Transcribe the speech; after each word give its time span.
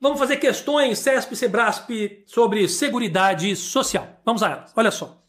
vamos 0.00 0.18
fazer 0.18 0.36
questões 0.36 0.98
CESP 0.98 1.32
e 1.32 1.36
Sebrasp 1.36 1.90
sobre 2.26 2.68
Seguridade 2.68 3.54
Social. 3.56 4.20
Vamos 4.24 4.42
a 4.42 4.50
elas. 4.50 4.72
Olha 4.76 4.90
só. 4.90 5.22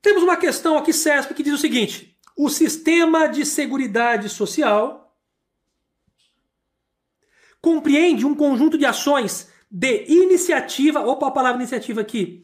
Temos 0.00 0.22
uma 0.22 0.36
questão 0.36 0.76
aqui 0.76 0.92
CESP 0.92 1.34
que 1.34 1.42
diz 1.42 1.54
o 1.54 1.58
seguinte: 1.58 2.18
o 2.36 2.48
sistema 2.48 3.26
de 3.26 3.44
seguridade 3.46 4.28
social 4.28 5.16
compreende 7.60 8.26
um 8.26 8.34
conjunto 8.34 8.76
de 8.76 8.84
ações 8.84 9.50
de 9.70 10.04
iniciativa, 10.06 11.00
opa 11.00 11.28
a 11.28 11.30
palavra 11.30 11.60
iniciativa 11.60 12.02
aqui, 12.02 12.42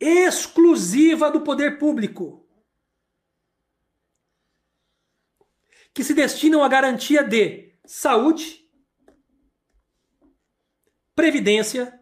exclusiva 0.00 1.30
do 1.30 1.42
poder 1.42 1.78
público, 1.78 2.48
que 5.92 6.02
se 6.02 6.14
destinam 6.14 6.64
à 6.64 6.68
garantia 6.68 7.22
de 7.22 7.71
saúde, 7.86 8.60
previdência 11.14 11.98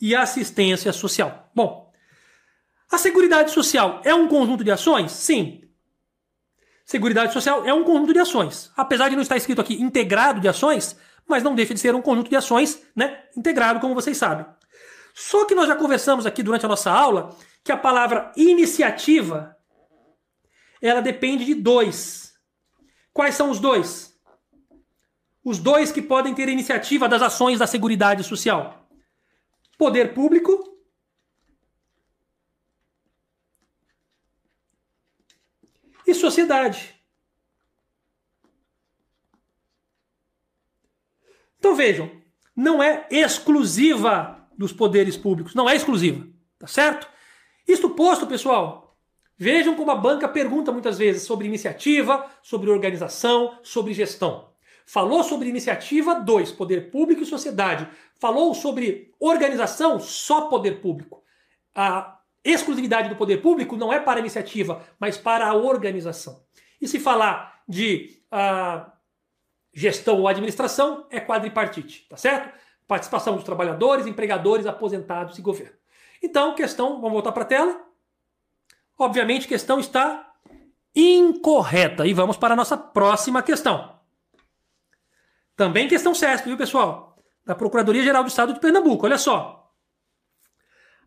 e 0.00 0.14
assistência 0.14 0.92
social. 0.92 1.50
Bom, 1.54 1.92
a 2.90 2.98
Seguridade 2.98 3.50
Social 3.50 4.00
é 4.04 4.14
um 4.14 4.28
conjunto 4.28 4.62
de 4.62 4.70
ações? 4.70 5.12
Sim. 5.12 5.62
Seguridade 6.84 7.32
Social 7.32 7.64
é 7.64 7.72
um 7.72 7.84
conjunto 7.84 8.12
de 8.12 8.18
ações. 8.18 8.70
Apesar 8.76 9.08
de 9.08 9.16
não 9.16 9.22
estar 9.22 9.36
escrito 9.36 9.60
aqui 9.60 9.80
integrado 9.80 10.40
de 10.40 10.48
ações, 10.48 10.96
mas 11.26 11.42
não 11.42 11.54
deixa 11.54 11.72
de 11.72 11.80
ser 11.80 11.94
um 11.94 12.02
conjunto 12.02 12.28
de 12.28 12.36
ações, 12.36 12.82
né? 12.94 13.24
Integrado, 13.36 13.80
como 13.80 13.94
vocês 13.94 14.16
sabem. 14.16 14.44
Só 15.14 15.44
que 15.44 15.54
nós 15.54 15.68
já 15.68 15.76
conversamos 15.76 16.26
aqui 16.26 16.42
durante 16.42 16.66
a 16.66 16.68
nossa 16.68 16.90
aula 16.90 17.36
que 17.64 17.72
a 17.72 17.76
palavra 17.76 18.32
iniciativa 18.36 19.56
ela 20.80 21.00
depende 21.00 21.44
de 21.44 21.54
dois. 21.54 22.34
Quais 23.12 23.34
são 23.34 23.50
os 23.50 23.60
dois? 23.60 24.11
Os 25.44 25.58
dois 25.58 25.90
que 25.90 26.00
podem 26.00 26.34
ter 26.34 26.48
iniciativa 26.48 27.08
das 27.08 27.22
ações 27.22 27.58
da 27.58 27.66
Seguridade 27.66 28.22
Social: 28.22 28.88
poder 29.76 30.14
público 30.14 30.72
e 36.06 36.14
sociedade. 36.14 36.94
Então 41.58 41.74
vejam, 41.76 42.10
não 42.56 42.82
é 42.82 43.06
exclusiva 43.10 44.48
dos 44.58 44.72
poderes 44.72 45.16
públicos, 45.16 45.54
não 45.54 45.68
é 45.68 45.76
exclusiva, 45.76 46.26
tá 46.58 46.66
certo? 46.66 47.08
Isto 47.66 47.90
posto, 47.90 48.26
pessoal, 48.26 48.96
vejam 49.36 49.76
como 49.76 49.90
a 49.90 49.96
banca 49.96 50.28
pergunta 50.28 50.72
muitas 50.72 50.98
vezes 50.98 51.22
sobre 51.22 51.46
iniciativa, 51.46 52.28
sobre 52.42 52.70
organização, 52.70 53.58
sobre 53.62 53.94
gestão. 53.94 54.51
Falou 54.86 55.22
sobre 55.22 55.48
iniciativa, 55.48 56.14
dois, 56.14 56.50
poder 56.50 56.90
público 56.90 57.22
e 57.22 57.26
sociedade. 57.26 57.88
Falou 58.18 58.54
sobre 58.54 59.12
organização, 59.18 59.98
só 59.98 60.42
poder 60.42 60.80
público. 60.80 61.22
A 61.74 62.18
exclusividade 62.44 63.08
do 63.08 63.16
poder 63.16 63.38
público 63.38 63.76
não 63.76 63.92
é 63.92 64.00
para 64.00 64.18
a 64.18 64.20
iniciativa, 64.20 64.84
mas 64.98 65.16
para 65.16 65.46
a 65.46 65.54
organização. 65.54 66.42
E 66.80 66.88
se 66.88 66.98
falar 66.98 67.62
de 67.68 68.20
uh, 68.32 68.90
gestão 69.72 70.18
ou 70.20 70.28
administração, 70.28 71.06
é 71.10 71.20
quadripartite, 71.20 72.06
tá 72.08 72.16
certo? 72.16 72.52
Participação 72.86 73.36
dos 73.36 73.44
trabalhadores, 73.44 74.06
empregadores, 74.06 74.66
aposentados 74.66 75.38
e 75.38 75.42
governo. 75.42 75.76
Então, 76.22 76.54
questão, 76.54 77.00
vamos 77.00 77.12
voltar 77.12 77.32
para 77.32 77.42
a 77.42 77.46
tela. 77.46 77.80
Obviamente, 78.98 79.48
questão 79.48 79.80
está 79.80 80.32
incorreta. 80.94 82.06
E 82.06 82.12
vamos 82.12 82.36
para 82.36 82.54
a 82.54 82.56
nossa 82.56 82.76
próxima 82.76 83.42
questão. 83.42 83.91
Também 85.56 85.88
questão 85.88 86.14
CESP, 86.14 86.48
viu, 86.48 86.56
pessoal? 86.56 87.16
Da 87.44 87.54
Procuradoria-Geral 87.54 88.22
do 88.22 88.28
Estado 88.28 88.52
de 88.52 88.60
Pernambuco. 88.60 89.06
Olha 89.06 89.18
só 89.18 89.62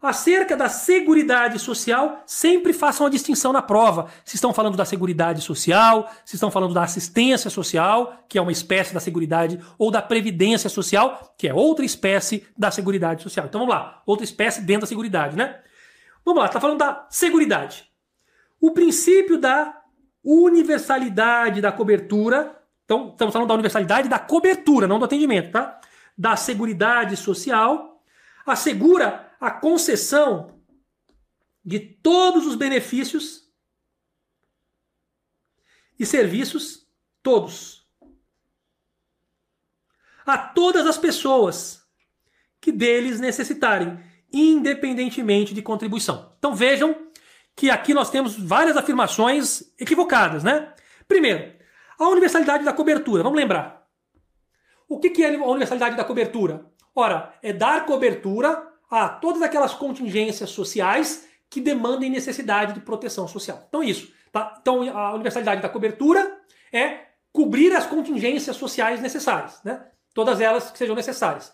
acerca 0.07 0.55
da 0.55 0.69
Seguridade 0.69 1.57
Social, 1.59 2.23
sempre 2.25 2.73
façam 2.73 3.07
a 3.07 3.09
distinção 3.09 3.51
na 3.51 3.61
prova. 3.61 4.07
Se 4.23 4.35
estão 4.35 4.53
falando 4.53 4.77
da 4.77 4.85
Seguridade 4.85 5.41
Social, 5.41 6.11
se 6.23 6.35
estão 6.35 6.51
falando 6.51 6.73
da 6.73 6.83
Assistência 6.83 7.49
Social, 7.49 8.23
que 8.29 8.37
é 8.37 8.41
uma 8.41 8.51
espécie 8.51 8.93
da 8.93 8.99
Seguridade, 8.99 9.59
ou 9.77 9.89
da 9.89 10.01
Previdência 10.01 10.69
Social, 10.69 11.33
que 11.37 11.47
é 11.47 11.53
outra 11.53 11.85
espécie 11.85 12.45
da 12.57 12.71
Seguridade 12.71 13.23
Social. 13.23 13.47
Então 13.47 13.61
vamos 13.61 13.73
lá, 13.73 14.01
outra 14.05 14.23
espécie 14.23 14.61
dentro 14.61 14.81
da 14.81 14.87
Seguridade, 14.87 15.35
né? 15.35 15.59
Vamos 16.23 16.41
lá, 16.41 16.47
está 16.47 16.59
falando 16.59 16.79
da 16.79 17.07
Seguridade. 17.09 17.89
O 18.59 18.71
princípio 18.71 19.37
da 19.37 19.81
universalidade 20.23 21.61
da 21.61 21.71
cobertura, 21.71 22.55
então 22.85 23.09
estamos 23.09 23.33
falando 23.33 23.47
da 23.47 23.55
universalidade 23.55 24.07
da 24.07 24.19
cobertura, 24.19 24.87
não 24.87 24.99
do 24.99 25.05
atendimento, 25.05 25.51
tá? 25.51 25.81
Da 26.17 26.35
Seguridade 26.35 27.17
Social, 27.17 28.01
assegura 28.45 29.35
a 29.41 29.51
concessão 29.51 30.61
de 31.63 31.79
todos 31.79 32.45
os 32.45 32.55
benefícios 32.55 33.51
e 35.97 36.05
serviços, 36.05 36.87
todos, 37.23 37.87
a 40.25 40.37
todas 40.37 40.85
as 40.85 40.97
pessoas 40.97 41.83
que 42.61 42.71
deles 42.71 43.19
necessitarem, 43.19 43.99
independentemente 44.31 45.53
de 45.53 45.61
contribuição. 45.61 46.35
Então 46.37 46.53
vejam 46.53 47.09
que 47.55 47.69
aqui 47.69 47.93
nós 47.93 48.11
temos 48.11 48.37
várias 48.37 48.77
afirmações 48.77 49.73
equivocadas, 49.79 50.43
né? 50.43 50.73
Primeiro, 51.07 51.54
a 51.99 52.07
universalidade 52.09 52.63
da 52.63 52.73
cobertura. 52.73 53.23
Vamos 53.23 53.37
lembrar. 53.37 53.85
O 54.87 54.99
que 54.99 55.23
é 55.23 55.35
a 55.35 55.45
universalidade 55.45 55.95
da 55.95 56.03
cobertura? 56.03 56.65
Ora, 56.93 57.33
é 57.41 57.51
dar 57.51 57.85
cobertura 57.85 58.71
a 58.89 59.09
todas 59.09 59.41
aquelas 59.41 59.73
contingências 59.73 60.49
sociais 60.51 61.27
que 61.49 61.59
demandem 61.59 62.09
necessidade 62.09 62.73
de 62.73 62.81
proteção 62.81 63.27
social. 63.27 63.65
Então, 63.67 63.83
isso. 63.83 64.13
Tá? 64.31 64.57
Então, 64.61 64.83
a 64.95 65.13
universalidade 65.13 65.61
da 65.61 65.69
cobertura 65.69 66.39
é 66.71 67.05
cobrir 67.31 67.75
as 67.75 67.85
contingências 67.85 68.55
sociais 68.55 69.01
necessárias, 69.01 69.61
né? 69.63 69.85
todas 70.13 70.39
elas 70.39 70.71
que 70.71 70.77
sejam 70.77 70.95
necessárias. 70.95 71.53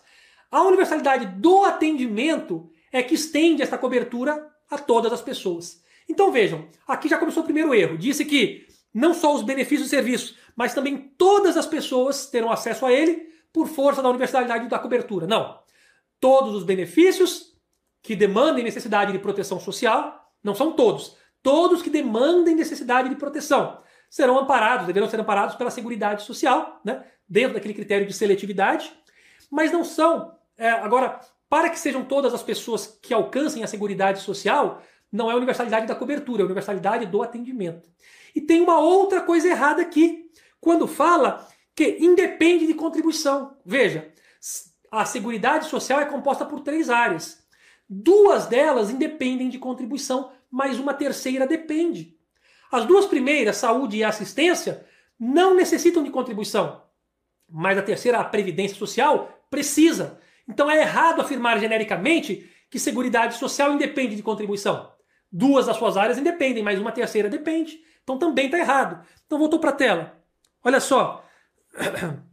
A 0.50 0.62
universalidade 0.62 1.26
do 1.26 1.64
atendimento 1.64 2.70
é 2.92 3.02
que 3.02 3.14
estende 3.14 3.62
essa 3.62 3.78
cobertura 3.78 4.50
a 4.70 4.78
todas 4.78 5.12
as 5.12 5.22
pessoas. 5.22 5.82
Então 6.08 6.30
vejam, 6.30 6.68
aqui 6.86 7.08
já 7.08 7.18
começou 7.18 7.42
o 7.42 7.46
primeiro 7.46 7.74
erro. 7.74 7.96
Disse 7.96 8.24
que 8.24 8.66
não 8.92 9.14
só 9.14 9.34
os 9.34 9.42
benefícios 9.42 9.88
e 9.88 9.90
serviços, 9.90 10.36
mas 10.54 10.74
também 10.74 11.12
todas 11.16 11.56
as 11.56 11.66
pessoas 11.66 12.26
terão 12.26 12.50
acesso 12.50 12.84
a 12.84 12.92
ele 12.92 13.30
por 13.52 13.68
força 13.68 14.02
da 14.02 14.08
universalidade 14.08 14.68
da 14.68 14.78
cobertura. 14.78 15.26
Não 15.26 15.62
todos 16.22 16.54
os 16.54 16.62
benefícios 16.62 17.52
que 18.00 18.14
demandem 18.14 18.62
necessidade 18.62 19.10
de 19.10 19.18
proteção 19.18 19.58
social, 19.58 20.32
não 20.42 20.54
são 20.54 20.70
todos, 20.70 21.16
todos 21.42 21.82
que 21.82 21.90
demandem 21.90 22.54
necessidade 22.54 23.08
de 23.08 23.16
proteção 23.16 23.82
serão 24.08 24.38
amparados, 24.38 24.86
deverão 24.86 25.08
ser 25.08 25.18
amparados 25.18 25.56
pela 25.56 25.70
Seguridade 25.70 26.22
Social, 26.22 26.80
né, 26.84 27.04
dentro 27.28 27.54
daquele 27.54 27.74
critério 27.74 28.06
de 28.06 28.12
seletividade, 28.12 28.92
mas 29.50 29.72
não 29.72 29.82
são. 29.82 30.36
É, 30.56 30.70
agora, 30.70 31.18
para 31.48 31.68
que 31.68 31.78
sejam 31.78 32.04
todas 32.04 32.32
as 32.32 32.42
pessoas 32.42 32.86
que 33.02 33.12
alcancem 33.12 33.64
a 33.64 33.66
Seguridade 33.66 34.20
Social, 34.20 34.80
não 35.10 35.28
é 35.28 35.32
a 35.32 35.36
universalidade 35.36 35.88
da 35.88 35.94
cobertura, 35.94 36.42
é 36.42 36.44
a 36.44 36.46
universalidade 36.46 37.06
do 37.06 37.20
atendimento. 37.20 37.88
E 38.34 38.40
tem 38.40 38.60
uma 38.60 38.78
outra 38.78 39.20
coisa 39.20 39.48
errada 39.48 39.82
aqui, 39.82 40.30
quando 40.60 40.86
fala 40.86 41.46
que 41.74 41.98
independe 42.00 42.66
de 42.66 42.74
contribuição. 42.74 43.56
Veja, 43.64 44.12
a 44.90 45.04
Seguridade 45.04 45.66
Social 45.68 46.00
é 46.00 46.04
composta 46.04 46.44
por 46.44 46.60
três 46.60 46.90
áreas. 46.90 47.42
Duas 47.88 48.46
delas 48.46 48.90
independem 48.90 49.48
de 49.48 49.58
contribuição, 49.58 50.32
mas 50.50 50.78
uma 50.78 50.94
terceira 50.94 51.46
depende. 51.46 52.16
As 52.70 52.86
duas 52.86 53.06
primeiras, 53.06 53.56
saúde 53.56 53.98
e 53.98 54.04
assistência, 54.04 54.86
não 55.18 55.54
necessitam 55.54 56.02
de 56.02 56.10
contribuição, 56.10 56.82
mas 57.48 57.76
a 57.76 57.82
terceira, 57.82 58.18
a 58.18 58.24
previdência 58.24 58.76
social, 58.76 59.46
precisa. 59.50 60.18
Então 60.48 60.70
é 60.70 60.80
errado 60.80 61.20
afirmar 61.20 61.60
genericamente 61.60 62.50
que 62.70 62.78
Seguridade 62.78 63.36
Social 63.36 63.72
independe 63.72 64.16
de 64.16 64.22
contribuição. 64.22 64.90
Duas 65.30 65.66
das 65.66 65.76
suas 65.76 65.96
áreas 65.96 66.18
independem, 66.18 66.62
mas 66.62 66.80
uma 66.80 66.90
terceira 66.90 67.28
depende. 67.28 67.78
Então 68.02 68.18
também 68.18 68.46
está 68.46 68.58
errado. 68.58 69.04
Então 69.26 69.38
voltou 69.38 69.58
para 69.58 69.70
a 69.70 69.74
tela. 69.74 70.18
Olha 70.62 70.80
só. 70.80 71.24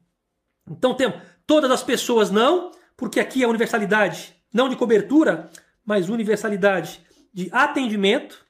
Então 0.72 0.94
temos 0.94 1.20
Todas 1.50 1.72
as 1.72 1.82
pessoas 1.82 2.30
não, 2.30 2.70
porque 2.96 3.20
aqui 3.20 3.42
é 3.42 3.48
universalidade 3.48 4.36
não 4.54 4.70
de 4.70 4.76
cobertura, 4.76 5.50
mas 5.84 6.08
universalidade 6.08 7.04
de 7.34 7.50
atendimento. 7.52 8.46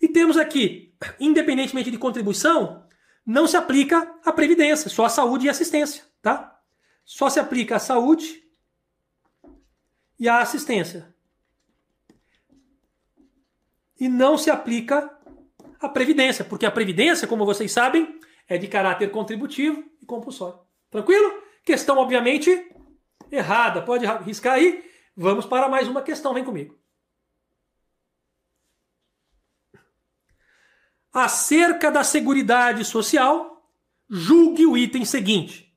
E 0.00 0.08
temos 0.08 0.38
aqui, 0.38 0.94
independentemente 1.20 1.90
de 1.90 1.98
contribuição, 1.98 2.86
não 3.24 3.46
se 3.46 3.54
aplica 3.54 4.18
a 4.24 4.32
previdência, 4.32 4.88
só 4.88 5.04
a 5.04 5.10
saúde 5.10 5.44
e 5.44 5.50
assistência, 5.50 6.04
tá? 6.22 6.58
Só 7.04 7.28
se 7.28 7.38
aplica 7.38 7.76
a 7.76 7.78
saúde 7.78 8.42
e 10.18 10.26
a 10.26 10.40
assistência. 10.40 11.11
E 13.98 14.08
não 14.08 14.36
se 14.36 14.50
aplica 14.50 15.10
a 15.80 15.88
previdência, 15.88 16.44
porque 16.44 16.66
a 16.66 16.70
previdência, 16.70 17.26
como 17.26 17.44
vocês 17.44 17.72
sabem, 17.72 18.18
é 18.48 18.56
de 18.56 18.68
caráter 18.68 19.10
contributivo 19.10 19.82
e 20.00 20.06
compulsório. 20.06 20.60
Tranquilo? 20.90 21.42
Questão, 21.64 21.98
obviamente, 21.98 22.70
errada. 23.30 23.82
Pode 23.82 24.06
riscar 24.24 24.54
aí. 24.54 24.84
Vamos 25.16 25.46
para 25.46 25.68
mais 25.68 25.88
uma 25.88 26.02
questão. 26.02 26.34
Vem 26.34 26.44
comigo. 26.44 26.78
Acerca 31.12 31.90
da 31.90 32.02
Seguridade 32.02 32.84
Social, 32.84 33.68
julgue 34.08 34.66
o 34.66 34.76
item 34.76 35.04
seguinte. 35.04 35.76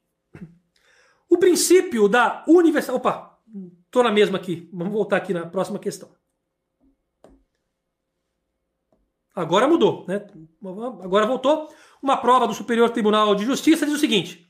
O 1.29 1.37
princípio 1.37 2.07
da 2.07 2.43
universal. 2.47 2.95
Opa, 2.95 3.39
estou 3.85 4.03
na 4.03 4.11
mesma 4.11 4.37
aqui. 4.37 4.69
Vamos 4.71 4.93
voltar 4.93 5.17
aqui 5.17 5.33
na 5.33 5.45
próxima 5.45 5.79
questão. 5.79 6.15
Agora 9.35 9.67
mudou, 9.67 10.05
né? 10.07 10.25
Agora 11.03 11.25
voltou. 11.25 11.67
Uma 12.01 12.17
prova 12.17 12.47
do 12.47 12.53
Superior 12.53 12.89
Tribunal 12.89 13.35
de 13.35 13.43
Justiça 13.43 13.85
diz 13.85 13.95
o 13.95 13.99
seguinte: 13.99 14.49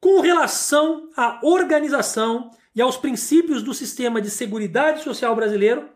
com 0.00 0.20
relação 0.20 1.10
à 1.16 1.40
organização 1.42 2.50
e 2.74 2.80
aos 2.80 2.96
princípios 2.96 3.62
do 3.62 3.74
sistema 3.74 4.20
de 4.20 4.30
seguridade 4.30 5.02
social 5.02 5.34
brasileiro, 5.34 5.88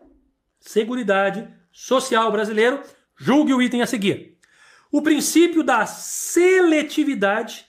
seguridade 0.58 1.48
social 1.70 2.32
brasileiro, 2.32 2.82
julgue 3.16 3.54
o 3.54 3.62
item 3.62 3.82
a 3.82 3.86
seguir. 3.86 4.36
O 4.90 5.02
princípio 5.02 5.62
da 5.62 5.86
seletividade 5.86 7.66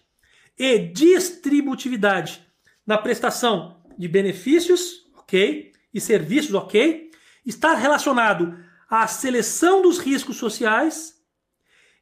e 0.58 0.80
distributividade 0.80 2.42
na 2.88 2.98
prestação 2.98 3.84
de 3.98 4.08
benefícios, 4.08 5.06
ok, 5.18 5.72
e 5.94 6.00
serviços, 6.00 6.54
ok, 6.54 7.12
está 7.46 7.74
relacionado 7.74 8.58
a 8.90 9.06
seleção 9.08 9.82
dos 9.82 10.00
riscos 10.00 10.38
sociais 10.38 11.16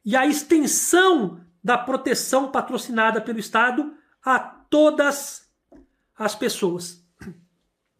e 0.04 0.16
a 0.16 0.26
extensão 0.26 1.44
da 1.62 1.76
proteção 1.76 2.50
patrocinada 2.50 3.20
pelo 3.20 3.38
Estado 3.38 3.92
a 4.24 4.38
todas 4.38 5.46
as 6.16 6.34
pessoas. 6.34 7.04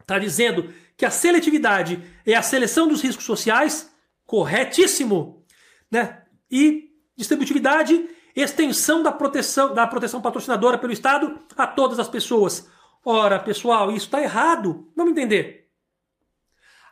Está 0.01 0.19
dizendo 0.19 0.73
que 0.97 1.05
a 1.05 1.11
seletividade 1.11 2.03
é 2.25 2.35
a 2.35 2.43
seleção 2.43 2.89
dos 2.89 3.03
riscos 3.03 3.25
sociais, 3.25 3.93
corretíssimo, 4.25 5.45
né? 5.91 6.23
E 6.51 6.91
distributividade, 7.15 8.09
extensão 8.35 9.03
da 9.03 9.13
proteção 9.13 9.75
da 9.75 9.87
proteção 9.87 10.21
patrocinadora 10.23 10.79
pelo 10.79 10.93
Estado 10.93 11.39
a 11.57 11.67
todas 11.67 11.99
as 11.99 12.09
pessoas. 12.09 12.69
Ora, 13.05 13.39
pessoal, 13.39 13.91
isso 13.91 14.07
está 14.07 14.23
errado. 14.23 14.89
Vamos 14.97 15.13
entender. 15.13 15.58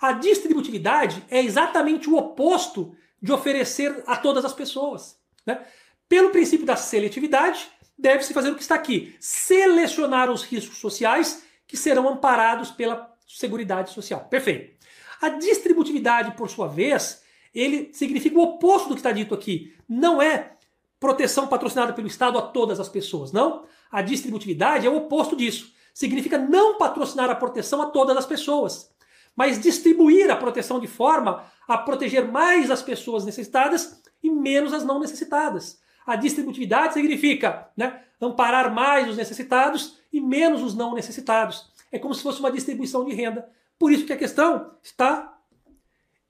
A 0.00 0.12
distributividade 0.12 1.25
é 1.31 1.40
exatamente 1.43 2.08
o 2.08 2.16
oposto 2.16 2.94
de 3.20 3.32
oferecer 3.32 4.02
a 4.06 4.16
todas 4.16 4.44
as 4.44 4.52
pessoas. 4.52 5.19
Né? 5.44 5.60
Pelo 6.08 6.31
princípio 6.31 6.66
da 6.66 6.76
seletividade, 6.76 7.69
deve-se 7.98 8.34
fazer 8.34 8.50
o 8.50 8.54
que 8.54 8.62
está 8.62 8.75
aqui: 8.75 9.16
selecionar 9.19 10.31
os 10.31 10.43
riscos 10.43 10.78
sociais 10.78 11.44
que 11.66 11.76
serão 11.76 12.08
amparados 12.08 12.70
pela 12.70 13.12
Seguridade 13.26 13.90
Social. 13.90 14.26
Perfeito. 14.28 14.76
A 15.20 15.31
distributividade, 15.31 16.37
por 16.37 16.48
sua 16.48 16.69
vez, 16.69 17.22
ele 17.54 17.90
significa 17.93 18.38
o 18.38 18.43
oposto 18.43 18.88
do 18.88 18.94
que 18.94 19.00
está 19.00 19.12
dito 19.12 19.34
aqui. 19.34 19.75
Não 19.88 20.20
é 20.20 20.52
proteção 21.00 21.46
patrocinada 21.46 21.93
pelo 21.93 22.06
Estado 22.06 22.38
a 22.38 22.43
todas 22.43 22.78
as 22.78 22.88
pessoas, 22.88 23.32
não. 23.32 23.64
A 23.90 24.02
distributividade 24.02 24.87
é 24.87 24.90
o 24.90 24.96
oposto 24.96 25.34
disso. 25.34 25.72
Significa 25.94 26.37
não 26.37 26.76
patrocinar 26.76 27.31
a 27.31 27.34
proteção 27.34 27.81
a 27.81 27.87
todas 27.87 28.16
as 28.16 28.26
pessoas 28.26 28.90
mas 29.36 29.60
distribuir 29.60 30.30
a 30.30 30.36
proteção 30.36 30.80
de 30.80 30.86
forma 30.86 31.44
a 31.68 31.76
proteger 31.76 32.26
mais 32.26 32.70
as 32.70 32.82
pessoas 32.82 33.24
necessitadas 33.24 34.02
e 34.22 34.30
menos 34.30 34.72
as 34.72 34.82
não 34.82 34.98
necessitadas. 34.98 35.78
A 36.06 36.16
distributividade 36.16 36.94
significa 36.94 37.68
né, 37.76 38.02
amparar 38.20 38.72
mais 38.72 39.08
os 39.08 39.16
necessitados 39.16 39.98
e 40.12 40.20
menos 40.20 40.62
os 40.62 40.74
não 40.74 40.94
necessitados. 40.94 41.70
É 41.92 41.98
como 41.98 42.14
se 42.14 42.22
fosse 42.22 42.40
uma 42.40 42.50
distribuição 42.50 43.04
de 43.04 43.14
renda. 43.14 43.48
Por 43.78 43.92
isso 43.92 44.06
que 44.06 44.12
a 44.12 44.16
questão 44.16 44.72
está 44.82 45.36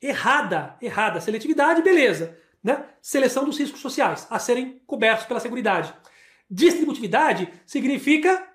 errada. 0.00 0.76
Errada. 0.80 1.20
Seletividade, 1.20 1.82
beleza. 1.82 2.36
Né? 2.62 2.84
Seleção 3.00 3.44
dos 3.44 3.58
riscos 3.58 3.80
sociais 3.80 4.26
a 4.30 4.38
serem 4.38 4.82
cobertos 4.86 5.26
pela 5.26 5.40
Seguridade. 5.40 5.94
Distributividade 6.50 7.52
significa 7.64 8.48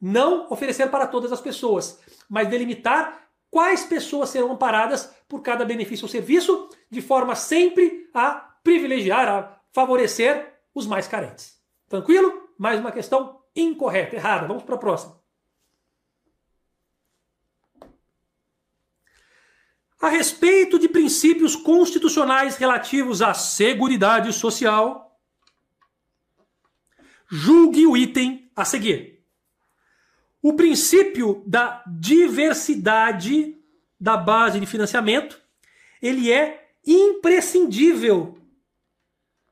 não 0.00 0.46
oferecer 0.50 0.88
para 0.90 1.06
todas 1.06 1.32
as 1.32 1.40
pessoas, 1.40 2.00
mas 2.28 2.48
delimitar 2.48 3.25
quais 3.50 3.84
pessoas 3.84 4.30
serão 4.30 4.52
amparadas 4.52 5.14
por 5.28 5.42
cada 5.42 5.64
benefício 5.64 6.04
ou 6.04 6.10
serviço, 6.10 6.68
de 6.90 7.00
forma 7.00 7.34
sempre 7.34 8.08
a 8.14 8.34
privilegiar, 8.62 9.28
a 9.28 9.60
favorecer 9.72 10.54
os 10.74 10.86
mais 10.86 11.08
carentes. 11.08 11.60
Tranquilo? 11.88 12.50
Mais 12.58 12.80
uma 12.80 12.92
questão 12.92 13.40
incorreta, 13.54 14.16
errada. 14.16 14.46
Vamos 14.46 14.62
para 14.62 14.74
a 14.74 14.78
próxima. 14.78 15.20
A 20.00 20.08
respeito 20.08 20.78
de 20.78 20.88
princípios 20.88 21.56
constitucionais 21.56 22.56
relativos 22.56 23.22
à 23.22 23.32
Seguridade 23.32 24.32
Social, 24.32 25.18
julgue 27.28 27.86
o 27.86 27.96
item 27.96 28.50
a 28.54 28.64
seguir. 28.64 29.15
O 30.46 30.52
princípio 30.52 31.42
da 31.44 31.82
diversidade 31.88 33.56
da 34.00 34.16
base 34.16 34.60
de 34.60 34.66
financiamento, 34.66 35.40
ele 36.00 36.32
é 36.32 36.68
imprescindível. 36.86 38.38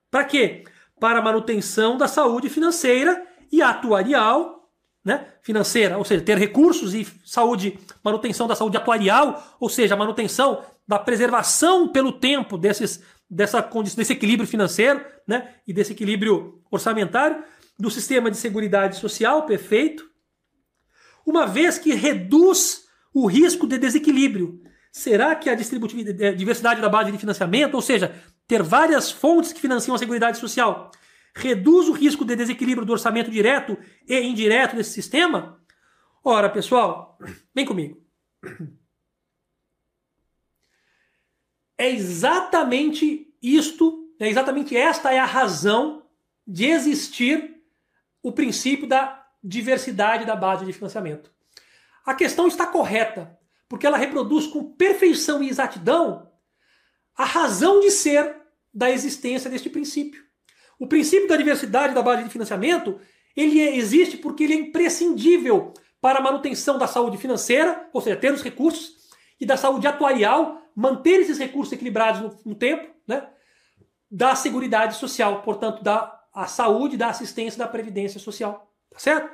Para 0.09 0.23
quê? 0.23 0.63
Para 1.01 1.19
a 1.19 1.23
manutenção 1.23 1.99
da 1.99 2.07
saúde 2.07 2.49
financeira 2.49 3.27
e 3.51 3.61
atuarial, 3.61 4.71
né? 5.05 5.27
financeira, 5.43 5.99
ou 5.99 6.05
seja, 6.05 6.23
ter 6.23 6.39
recursos 6.39 6.95
e 6.95 7.05
saúde, 7.25 7.77
manutenção 8.01 8.47
da 8.47 8.55
saúde 8.55 8.77
atuarial, 8.77 9.57
ou 9.59 9.69
seja, 9.69 9.97
manutenção 9.97 10.63
da 10.87 10.97
preservação 10.97 11.89
pelo 11.89 12.13
tempo 12.13 12.57
desses, 12.57 13.03
dessa, 13.29 13.69
desse 13.97 14.13
equilíbrio 14.13 14.47
financeiro 14.49 15.05
né? 15.27 15.55
e 15.67 15.73
desse 15.73 15.91
equilíbrio 15.91 16.63
orçamentário, 16.71 17.43
do 17.77 17.91
sistema 17.91 18.31
de 18.31 18.37
seguridade 18.37 18.95
social 18.95 19.43
perfeito, 19.43 20.14
uma 21.27 21.47
vez 21.47 21.79
que 21.79 21.95
reduz 21.95 22.85
o 23.13 23.27
risco 23.27 23.67
de 23.67 23.79
desequilíbrio. 23.79 24.61
Será 24.91 25.35
que 25.35 25.49
a 25.49 25.55
eh, 25.55 26.33
diversidade 26.33 26.81
da 26.81 26.89
base 26.89 27.11
de 27.11 27.19
financiamento, 27.19 27.75
ou 27.75 27.83
seja, 27.83 28.15
ter 28.47 28.63
várias 28.63 29.11
fontes 29.11 29.53
que 29.53 29.61
financiam 29.61 29.95
a 29.95 29.99
Seguridade 29.99 30.39
Social, 30.39 30.91
reduz 31.35 31.89
o 31.89 31.93
risco 31.93 32.25
de 32.25 32.37
desequilíbrio 32.37 32.87
do 32.87 32.93
orçamento 32.93 33.31
direto 33.31 33.77
e 34.07 34.21
indireto 34.21 34.77
desse 34.77 34.91
sistema? 34.91 35.61
Ora, 36.23 36.49
pessoal, 36.49 37.19
vem 37.55 37.65
comigo. 37.65 38.03
É 41.77 41.91
exatamente 41.91 43.35
isto, 43.43 44.09
é 44.21 44.29
exatamente 44.29 44.77
esta 44.77 45.13
é 45.13 45.19
a 45.19 45.25
razão 45.25 46.07
de 46.47 46.67
existir 46.67 47.63
o 48.23 48.31
princípio 48.31 48.87
da 48.87 49.24
diversidade 49.45 50.25
da 50.25 50.35
base 50.35 50.65
de 50.65 50.73
financiamento. 50.73 51.31
A 52.05 52.15
questão 52.15 52.49
está 52.49 52.67
correta, 52.67 53.39
porque 53.69 53.87
ela 53.87 53.99
reproduz 53.99 54.47
com 54.47 54.73
perfeição 54.73 55.43
e 55.43 55.49
exatidão 55.51 56.31
a 57.17 57.25
razão 57.25 57.81
de 57.81 57.91
ser 57.91 58.37
da 58.73 58.91
existência 58.91 59.51
deste 59.51 59.69
princípio. 59.69 60.25
O 60.79 60.87
princípio 60.87 61.29
da 61.29 61.37
diversidade 61.37 61.95
da 61.95 62.03
base 62.03 62.25
de 62.25 62.31
financiamento, 62.31 62.99
ele 63.37 63.61
é, 63.61 63.77
existe 63.77 64.17
porque 64.17 64.45
ele 64.45 64.55
é 64.55 64.57
imprescindível 64.57 65.73
para 66.01 66.19
a 66.19 66.23
manutenção 66.23 66.77
da 66.77 66.87
saúde 66.87 67.17
financeira, 67.19 67.89
ou 67.93 68.01
seja, 68.01 68.17
ter 68.17 68.33
os 68.33 68.43
recursos, 68.43 68.95
e 69.41 69.47
da 69.47 69.57
saúde 69.57 69.87
atuarial, 69.87 70.63
manter 70.75 71.21
esses 71.21 71.39
recursos 71.39 71.73
equilibrados 71.73 72.21
no, 72.21 72.39
no 72.45 72.55
tempo, 72.55 72.89
né? 73.07 73.29
da 74.11 74.35
seguridade 74.35 74.97
social, 74.97 75.43
portanto, 75.43 75.83
da 75.83 76.21
saúde, 76.47 76.97
da 76.97 77.09
assistência 77.09 77.59
da 77.59 77.69
previdência 77.69 78.21
social. 78.21 78.74
Tá 78.95 79.01
certo? 79.01 79.31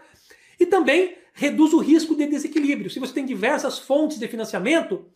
E 0.59 0.67
também 0.67 1.17
reduz 1.35 1.73
o 1.73 1.79
risco 1.79 2.17
de 2.17 2.27
desequilíbrio. 2.27 2.91
Se 2.91 2.99
você 2.99 3.13
tem 3.13 3.25
diversas 3.25 3.79
fontes 3.79 4.19
de 4.19 4.27
financiamento, 4.27 5.09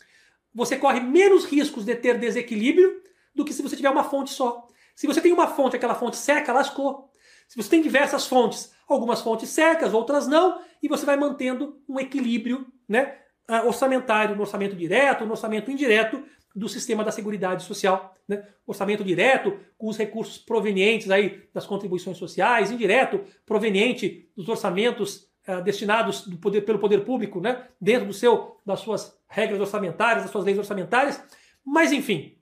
você 0.55 0.77
corre 0.77 1.01
menos 1.01 1.45
riscos 1.45 1.85
de 1.85 1.95
ter 1.97 2.19
desequilíbrio 2.19 3.03
do 3.35 3.45
que 3.45 3.53
se 3.53 3.63
você 3.63 3.75
tiver 3.75 3.91
uma 3.91 4.05
fonte 4.05 4.31
só. 4.31 4.69
Se 4.95 5.07
você 5.07 5.21
tem 5.21 5.33
uma 5.33 5.49
fonte, 5.49 5.75
aquela 5.75 5.95
fonte 5.95 6.17
seca, 6.17 6.53
lascou. 6.53 7.11
Se 7.49 7.57
você 7.57 7.69
tem 7.69 7.83
diversas 7.83 8.27
fontes, 8.27 8.73
algumas 8.87 9.21
fontes 9.21 9.49
secas, 9.49 9.93
outras 9.93 10.29
não, 10.29 10.61
e 10.83 10.89
você 10.89 11.05
vai 11.05 11.17
mantendo 11.17 11.83
um 11.89 11.99
equilíbrio 11.99 12.67
né, 12.89 13.19
ah, 13.49 13.65
orçamentário 13.65 14.37
no 14.37 14.43
orçamento 14.43 14.77
direto, 14.77 15.25
no 15.25 15.33
orçamento 15.33 15.71
indireto 15.71 16.23
do 16.55 16.69
sistema 16.69 17.03
da 17.03 17.11
Seguridade 17.11 17.65
Social. 17.65 18.15
Né? 18.29 18.47
Orçamento 18.67 19.03
direto, 19.03 19.59
com 19.77 19.89
os 19.89 19.97
recursos 19.97 20.39
provenientes 20.39 21.11
aí 21.11 21.49
das 21.53 21.67
contribuições 21.67 22.17
sociais, 22.17 22.71
indireto, 22.71 23.21
proveniente 23.45 24.31
dos 24.37 24.49
orçamentos 24.49 25.29
uh, 25.49 25.63
destinados 25.63 26.23
poder, 26.41 26.63
pelo 26.63 26.79
poder 26.79 27.05
público, 27.05 27.41
né? 27.41 27.67
dentro 27.81 28.07
do 28.07 28.15
seu, 28.15 28.61
das 28.65 28.81
suas 28.81 29.19
regras 29.29 29.61
orçamentárias, 29.61 30.23
das 30.23 30.31
suas 30.31 30.45
leis 30.45 30.59
orçamentárias. 30.59 31.23
Mas, 31.65 31.93
enfim, 31.93 32.39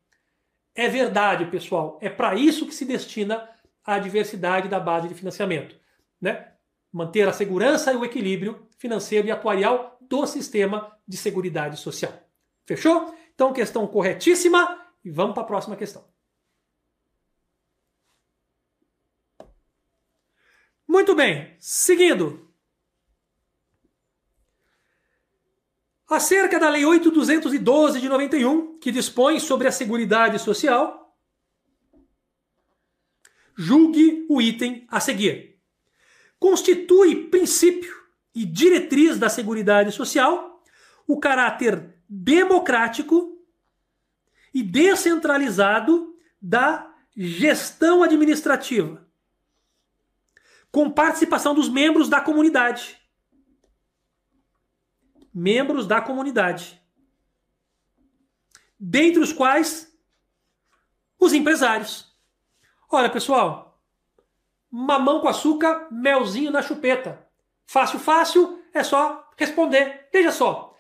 é 0.75 0.89
verdade, 0.89 1.47
pessoal. 1.47 1.99
É 2.03 2.09
para 2.09 2.35
isso 2.35 2.67
que 2.67 2.75
se 2.75 2.85
destina 2.85 3.49
a 3.85 3.99
diversidade 3.99 4.69
da 4.69 4.79
base 4.79 5.09
de 5.09 5.15
financiamento, 5.15 5.77
né? 6.21 6.49
Manter 6.93 7.27
a 7.27 7.33
segurança 7.33 7.93
e 7.93 7.97
o 7.97 8.05
equilíbrio 8.05 8.69
financeiro 8.79 9.27
e 9.27 9.31
atuarial 9.31 9.97
do 10.01 10.27
sistema 10.27 10.93
de 11.09 11.17
seguridade 11.17 11.79
social. 11.79 12.13
Fechou? 12.67 13.15
Então, 13.35 13.53
questão 13.53 13.87
corretíssima 13.87 14.81
e 15.05 15.11
vamos 15.11 15.35
para 15.35 15.43
a 15.43 15.47
próxima 15.47 15.77
questão. 15.77 16.05
Muito 20.87 21.15
bem, 21.15 21.57
seguindo. 21.59 22.53
Acerca 26.07 26.61
da 26.61 26.69
Lei 26.69 26.85
8212 26.85 27.99
de 27.99 28.09
91, 28.09 28.79
que 28.79 28.93
dispõe 28.93 29.41
sobre 29.41 29.67
a 29.67 29.73
Seguridade 29.73 30.39
Social, 30.39 31.17
julgue 33.57 34.27
o 34.29 34.43
item 34.43 34.87
a 34.91 35.01
seguir. 35.01 35.59
Constitui 36.39 37.29
princípio 37.29 37.97
e 38.35 38.45
diretriz 38.45 39.19
da 39.19 39.31
Seguridade 39.31 39.91
Social 39.93 40.63
o 41.07 41.19
caráter 41.19 41.97
democrático 42.15 43.43
e 44.53 44.63
descentralizado 44.63 46.15
da 46.41 46.95
gestão 47.17 48.03
administrativa, 48.03 49.09
com 50.71 50.91
participação 50.91 51.55
dos 51.55 51.71
membros 51.71 52.11
da 52.11 52.21
comunidade. 52.21 53.01
Membros 55.33 55.87
da 55.87 56.03
comunidade. 56.03 56.79
Dentre 58.79 59.23
os 59.23 59.33
quais 59.33 59.97
os 61.19 61.33
empresários. 61.33 62.15
Olha, 62.91 63.09
pessoal, 63.09 63.81
mamão 64.71 65.23
com 65.23 65.29
açúcar, 65.29 65.89
melzinho 65.91 66.51
na 66.51 66.61
chupeta. 66.61 67.27
Fácil, 67.65 67.99
fácil, 67.99 68.63
é 68.75 68.85
só 68.85 69.31
responder. 69.39 70.11
Veja 70.13 70.31
só. 70.31 70.72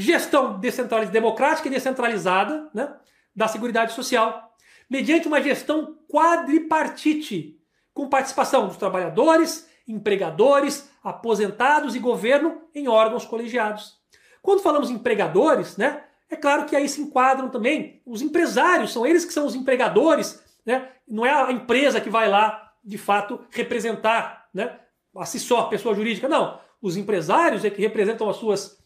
Gestão 0.00 0.60
descentralizada, 0.60 1.12
democrática 1.12 1.66
e 1.66 1.70
descentralizada 1.72 2.70
né, 2.72 2.94
da 3.34 3.48
Seguridade 3.48 3.92
Social, 3.94 4.54
mediante 4.88 5.26
uma 5.26 5.42
gestão 5.42 5.96
quadripartite, 6.08 7.60
com 7.92 8.08
participação 8.08 8.68
dos 8.68 8.76
trabalhadores, 8.76 9.68
empregadores, 9.88 10.88
aposentados 11.02 11.96
e 11.96 11.98
governo 11.98 12.62
em 12.72 12.86
órgãos 12.86 13.26
colegiados. 13.26 13.98
Quando 14.40 14.62
falamos 14.62 14.88
empregadores, 14.88 15.76
né, 15.76 16.04
é 16.30 16.36
claro 16.36 16.64
que 16.66 16.76
aí 16.76 16.88
se 16.88 17.00
enquadram 17.00 17.48
também 17.48 18.00
os 18.06 18.22
empresários, 18.22 18.92
são 18.92 19.04
eles 19.04 19.24
que 19.24 19.32
são 19.32 19.46
os 19.46 19.56
empregadores, 19.56 20.40
né, 20.64 20.92
não 21.08 21.26
é 21.26 21.32
a 21.32 21.50
empresa 21.50 22.00
que 22.00 22.08
vai 22.08 22.28
lá, 22.28 22.72
de 22.84 22.96
fato, 22.96 23.40
representar 23.50 24.48
né, 24.54 24.78
a 25.16 25.24
si 25.24 25.40
só, 25.40 25.64
pessoa 25.64 25.92
jurídica, 25.92 26.28
não. 26.28 26.60
Os 26.80 26.96
empresários 26.96 27.64
é 27.64 27.70
que 27.70 27.82
representam 27.82 28.30
as 28.30 28.36
suas, 28.36 28.77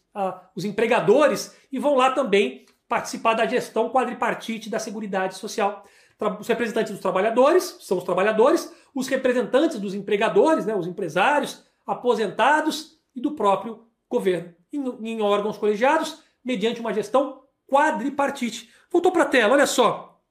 os 0.55 0.63
empregadores 0.65 1.55
e 1.71 1.79
vão 1.79 1.95
lá 1.95 2.11
também 2.11 2.65
participar 2.87 3.33
da 3.33 3.45
gestão 3.45 3.89
quadripartite 3.89 4.69
da 4.69 4.79
Seguridade 4.79 5.35
Social. 5.35 5.83
Os 6.39 6.47
representantes 6.47 6.91
dos 6.91 7.01
trabalhadores 7.01 7.77
são 7.81 7.97
os 7.97 8.03
trabalhadores, 8.03 8.71
os 8.93 9.07
representantes 9.07 9.79
dos 9.79 9.93
empregadores, 9.93 10.65
né, 10.65 10.75
os 10.75 10.87
empresários, 10.87 11.65
aposentados 11.85 12.99
e 13.15 13.19
do 13.19 13.31
próprio 13.31 13.87
governo, 14.09 14.53
em, 14.71 15.09
em 15.09 15.21
órgãos 15.21 15.57
colegiados, 15.57 16.21
mediante 16.45 16.79
uma 16.79 16.93
gestão 16.93 17.43
quadripartite. 17.67 18.69
Voltou 18.91 19.11
para 19.11 19.23
a 19.23 19.27
tela, 19.27 19.53
olha 19.53 19.65
só. 19.65 20.21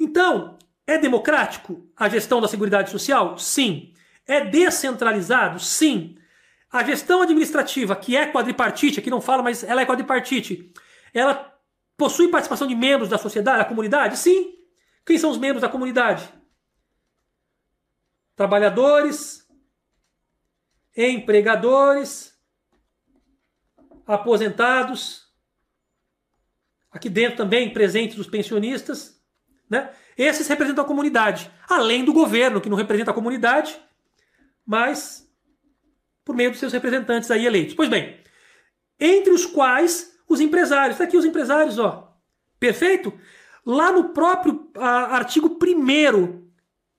Então, 0.00 0.58
é 0.86 0.98
democrático 0.98 1.86
a 1.96 2.08
gestão 2.08 2.40
da 2.40 2.48
Seguridade 2.48 2.90
Social? 2.90 3.38
Sim. 3.38 3.92
É 4.26 4.40
descentralizado? 4.44 5.60
Sim. 5.60 6.16
A 6.72 6.82
gestão 6.82 7.20
administrativa, 7.20 7.94
que 7.94 8.16
é 8.16 8.26
quadripartite, 8.26 8.98
aqui 8.98 9.10
não 9.10 9.20
fala, 9.20 9.42
mas 9.42 9.62
ela 9.62 9.82
é 9.82 9.86
quadripartite, 9.86 10.72
ela 11.12 11.54
possui 11.98 12.28
participação 12.28 12.66
de 12.66 12.74
membros 12.74 13.10
da 13.10 13.18
sociedade, 13.18 13.58
da 13.58 13.64
comunidade? 13.66 14.16
Sim. 14.16 14.54
Quem 15.04 15.18
são 15.18 15.30
os 15.30 15.36
membros 15.36 15.60
da 15.60 15.68
comunidade? 15.68 16.32
Trabalhadores, 18.34 19.46
empregadores, 20.96 22.32
aposentados, 24.06 25.30
aqui 26.90 27.10
dentro 27.10 27.36
também 27.36 27.72
presentes 27.72 28.18
os 28.18 28.26
pensionistas, 28.26 29.22
né? 29.68 29.94
Esses 30.16 30.48
representam 30.48 30.84
a 30.84 30.86
comunidade, 30.86 31.50
além 31.68 32.04
do 32.04 32.12
governo, 32.12 32.60
que 32.60 32.68
não 32.68 32.76
representa 32.76 33.10
a 33.10 33.14
comunidade, 33.14 33.78
mas 34.64 35.21
por 36.24 36.34
meio 36.34 36.50
dos 36.50 36.60
seus 36.60 36.72
representantes 36.72 37.30
aí 37.30 37.46
eleitos. 37.46 37.74
Pois 37.74 37.88
bem, 37.88 38.16
entre 38.98 39.32
os 39.32 39.46
quais 39.46 40.12
os 40.32 40.40
empresários. 40.40 40.94
Está 40.94 41.04
aqui 41.04 41.16
os 41.16 41.24
empresários, 41.24 41.78
ó. 41.78 42.16
Perfeito? 42.58 43.12
Lá 43.64 43.92
no 43.92 44.10
próprio 44.10 44.70
a, 44.76 45.16
artigo 45.16 45.58
1 45.62 46.42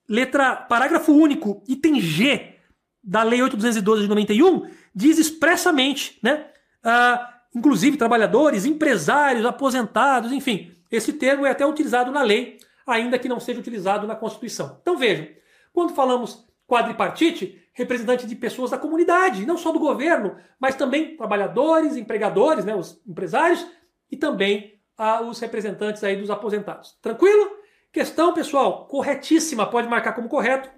letra 0.08 0.56
parágrafo 0.56 1.14
único, 1.14 1.64
item 1.68 2.00
G 2.00 2.56
da 3.04 3.24
Lei 3.24 3.42
8212 3.42 4.04
de 4.04 4.10
91, 4.10 4.70
diz 4.94 5.18
expressamente, 5.18 6.20
né? 6.22 6.48
Ah, 6.84 7.42
inclusive 7.54 7.98
trabalhadores, 7.98 8.66
empresários, 8.66 9.46
aposentados, 9.46 10.32
enfim. 10.32 10.72
Esse 10.92 11.14
termo 11.14 11.46
é 11.46 11.50
até 11.50 11.66
utilizado 11.66 12.12
na 12.12 12.22
lei, 12.22 12.58
ainda 12.86 13.18
que 13.18 13.28
não 13.28 13.40
seja 13.40 13.60
utilizado 13.60 14.06
na 14.06 14.16
Constituição. 14.16 14.78
Então 14.82 14.98
vejam, 14.98 15.28
quando 15.74 15.96
falamos 15.96 16.46
quadripartite, 16.68 17.62
representante 17.74 18.28
de 18.28 18.36
pessoas 18.36 18.72
da 18.72 18.78
comunidade, 18.78 19.46
não 19.46 19.58
só 19.58 19.72
do 19.72 19.80
governo, 19.80 20.38
mas 20.60 20.76
também 20.76 21.18
trabalhadores, 21.18 21.96
empregadores, 21.96 22.64
né, 22.64 22.76
os 22.76 23.02
empresários 23.06 23.66
e 24.10 24.16
também 24.16 24.80
ah, 24.96 25.22
os 25.22 25.40
representantes 25.40 26.04
aí 26.04 26.16
dos 26.16 26.30
aposentados. 26.30 26.98
Tranquilo? 27.02 27.58
Questão, 27.92 28.34
pessoal, 28.34 28.88
corretíssima, 28.88 29.70
pode 29.70 29.88
marcar 29.88 30.14
como 30.14 30.30
correto 30.30 30.70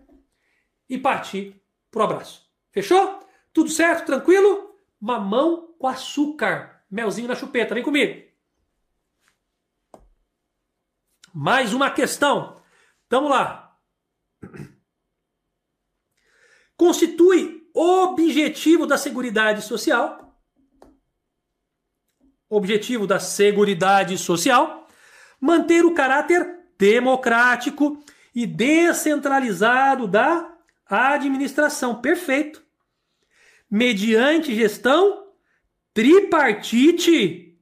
e 0.90 0.98
partir 0.98 1.62
pro 1.92 2.04
abraço. 2.04 2.50
Fechou? 2.72 3.20
Tudo 3.54 3.70
certo? 3.70 4.06
Tranquilo? 4.06 4.76
Mamão 5.00 5.76
com 5.78 5.88
açúcar, 5.88 6.82
melzinho 6.90 7.28
na 7.28 7.36
chupeta, 7.36 7.74
vem 7.74 7.84
comigo. 7.84 8.26
Mais 11.34 11.74
uma 11.74 11.92
questão. 11.92 12.62
Vamos 13.10 13.30
lá 13.30 13.66
constitui 16.78 17.70
objetivo 17.74 18.86
da 18.86 18.98
Seguridade 18.98 19.62
Social. 19.62 20.36
Objetivo 22.50 23.06
da 23.06 23.20
Seguridade 23.20 24.18
Social 24.18 24.88
manter 25.40 25.86
o 25.86 25.94
caráter 25.94 26.60
democrático 26.78 28.04
e 28.34 28.46
descentralizado 28.46 30.08
da 30.08 30.54
administração. 30.88 32.02
Perfeito. 32.02 32.64
Mediante 33.70 34.56
gestão 34.56 35.26
tripartite, 35.94 37.58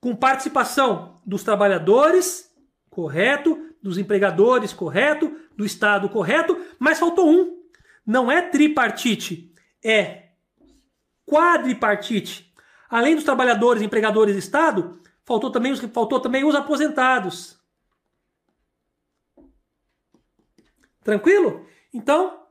com 0.00 0.14
participação 0.14 1.20
dos 1.26 1.42
trabalhadores, 1.42 2.50
correto, 2.88 3.58
dos 3.82 3.98
empregadores, 3.98 4.72
correto, 4.72 5.34
do 5.56 5.64
Estado, 5.64 6.08
correto, 6.08 6.56
mas 6.78 6.98
faltou 6.98 7.28
um, 7.28 7.63
não 8.06 8.30
é 8.30 8.42
tripartite, 8.42 9.52
é 9.82 10.30
quadripartite. 11.26 12.52
Além 12.88 13.14
dos 13.14 13.24
trabalhadores, 13.24 13.82
empregadores 13.82 14.36
e 14.36 14.38
Estado, 14.38 15.00
faltou 15.24 15.50
também 15.50 15.72
os, 15.72 15.80
faltou 15.80 16.20
também 16.20 16.44
os 16.44 16.54
aposentados. 16.54 17.58
Tranquilo? 21.02 21.66
Então, 21.92 22.44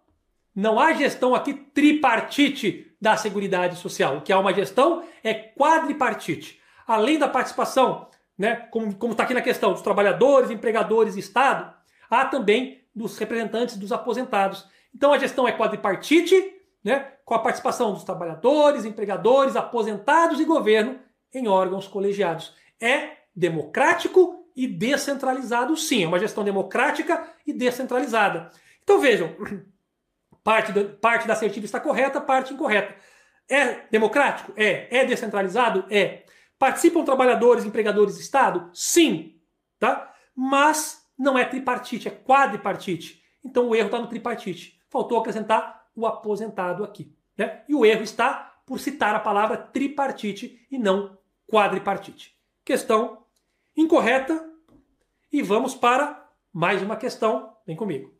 não 0.55 0.79
há 0.79 0.93
gestão 0.93 1.33
aqui 1.33 1.53
tripartite 1.53 2.95
da 3.01 3.17
Seguridade 3.17 3.77
Social. 3.77 4.17
O 4.17 4.21
que 4.21 4.31
há 4.31 4.39
uma 4.39 4.53
gestão 4.53 5.03
é 5.23 5.33
quadripartite. 5.33 6.59
Além 6.85 7.17
da 7.17 7.27
participação, 7.27 8.07
né, 8.37 8.55
como 8.69 9.11
está 9.11 9.23
aqui 9.23 9.33
na 9.33 9.41
questão, 9.41 9.73
dos 9.73 9.81
trabalhadores, 9.81 10.51
empregadores 10.51 11.15
e 11.15 11.19
Estado, 11.19 11.73
há 12.09 12.25
também 12.25 12.81
dos 12.95 13.17
representantes 13.17 13.77
dos 13.77 13.91
aposentados. 13.91 14.67
Então 14.95 15.13
a 15.13 15.17
gestão 15.17 15.47
é 15.47 15.51
quadripartite, 15.51 16.53
né, 16.83 17.13
com 17.25 17.33
a 17.33 17.39
participação 17.39 17.93
dos 17.93 18.03
trabalhadores, 18.03 18.85
empregadores, 18.85 19.55
aposentados 19.55 20.39
e 20.39 20.45
governo 20.45 20.99
em 21.33 21.47
órgãos 21.47 21.87
colegiados. 21.87 22.53
É 22.79 23.17
democrático 23.35 24.45
e 24.55 24.67
descentralizado, 24.67 25.75
sim. 25.75 26.03
É 26.03 26.07
uma 26.07 26.19
gestão 26.19 26.43
democrática 26.43 27.27
e 27.45 27.53
descentralizada. 27.53 28.51
Então 28.83 28.99
vejam, 28.99 29.35
parte, 30.43 30.71
do, 30.71 30.89
parte 30.97 31.27
da 31.27 31.33
assertiva 31.33 31.65
está 31.65 31.79
correta, 31.79 32.21
parte 32.21 32.53
incorreta. 32.53 32.95
É 33.49 33.87
democrático? 33.89 34.53
É. 34.55 34.99
É 34.99 35.05
descentralizado? 35.05 35.85
É. 35.89 36.23
Participam 36.59 37.03
trabalhadores, 37.03 37.65
empregadores 37.65 38.15
do 38.15 38.21
Estado? 38.21 38.69
Sim. 38.73 39.39
Tá? 39.79 40.13
Mas 40.35 41.03
não 41.17 41.37
é 41.37 41.45
tripartite, 41.45 42.07
é 42.07 42.11
quadripartite. 42.11 43.21
Então 43.43 43.69
o 43.69 43.75
erro 43.75 43.87
está 43.87 43.99
no 43.99 44.07
tripartite. 44.07 44.79
Faltou 44.93 45.19
acrescentar 45.19 45.87
o 45.95 46.05
aposentado 46.05 46.83
aqui. 46.83 47.11
Né? 47.35 47.63
E 47.67 47.73
o 47.73 47.83
erro 47.83 48.03
está 48.03 48.61
por 48.63 48.79
citar 48.79 49.15
a 49.15 49.19
palavra 49.19 49.57
tripartite 49.57 50.63
e 50.69 50.77
não 50.77 51.17
quadripartite. 51.47 52.37
Questão 52.63 53.25
incorreta. 53.75 54.47
E 55.31 55.41
vamos 55.41 55.73
para 55.73 56.31
mais 56.53 56.83
uma 56.83 56.95
questão. 56.95 57.57
Vem 57.65 57.75
comigo. 57.75 58.13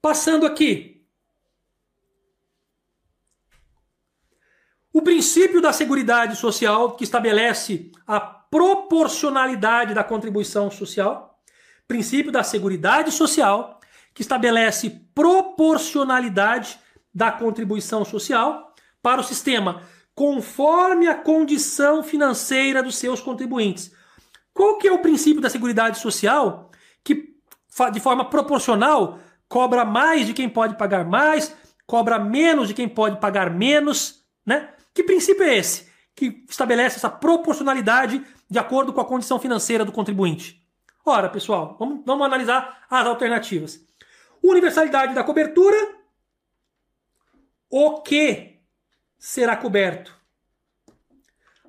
Passando 0.00 0.46
aqui. 0.46 1.04
O 4.92 5.02
princípio 5.02 5.60
da 5.60 5.72
Seguridade 5.72 6.36
Social, 6.36 6.94
que 6.94 7.02
estabelece 7.02 7.90
a 8.06 8.20
proporcionalidade 8.20 9.92
da 9.92 10.04
contribuição 10.04 10.70
social. 10.70 11.31
Princípio 11.92 12.32
da 12.32 12.42
Seguridade 12.42 13.12
Social, 13.12 13.78
que 14.14 14.22
estabelece 14.22 15.02
proporcionalidade 15.14 16.78
da 17.14 17.30
contribuição 17.30 18.02
social 18.02 18.74
para 19.02 19.20
o 19.20 19.24
sistema 19.24 19.82
conforme 20.14 21.06
a 21.06 21.14
condição 21.14 22.02
financeira 22.02 22.82
dos 22.82 22.96
seus 22.96 23.20
contribuintes. 23.20 23.92
Qual 24.54 24.78
que 24.78 24.88
é 24.88 24.92
o 24.92 25.00
princípio 25.00 25.42
da 25.42 25.50
Seguridade 25.50 25.98
Social 25.98 26.70
que 27.04 27.36
de 27.92 28.00
forma 28.00 28.24
proporcional 28.24 29.18
cobra 29.46 29.84
mais 29.84 30.26
de 30.26 30.32
quem 30.32 30.48
pode 30.48 30.78
pagar 30.78 31.04
mais, 31.04 31.54
cobra 31.86 32.18
menos 32.18 32.68
de 32.68 32.74
quem 32.74 32.88
pode 32.88 33.20
pagar 33.20 33.50
menos, 33.50 34.24
né? 34.46 34.70
Que 34.94 35.02
princípio 35.02 35.44
é 35.44 35.58
esse 35.58 35.92
que 36.16 36.42
estabelece 36.48 36.96
essa 36.96 37.10
proporcionalidade 37.10 38.24
de 38.48 38.58
acordo 38.58 38.94
com 38.94 39.00
a 39.02 39.04
condição 39.04 39.38
financeira 39.38 39.84
do 39.84 39.92
contribuinte? 39.92 40.61
Ora, 41.04 41.28
pessoal, 41.28 41.76
vamos, 41.78 42.04
vamos 42.04 42.26
analisar 42.26 42.86
as 42.88 43.06
alternativas. 43.06 43.84
Universalidade 44.42 45.14
da 45.14 45.24
cobertura. 45.24 46.00
O 47.68 48.00
que 48.02 48.60
será 49.18 49.56
coberto? 49.56 50.16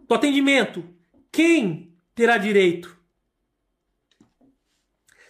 Do 0.07 0.15
atendimento. 0.15 0.87
Quem 1.31 1.97
terá 2.13 2.37
direito? 2.37 2.95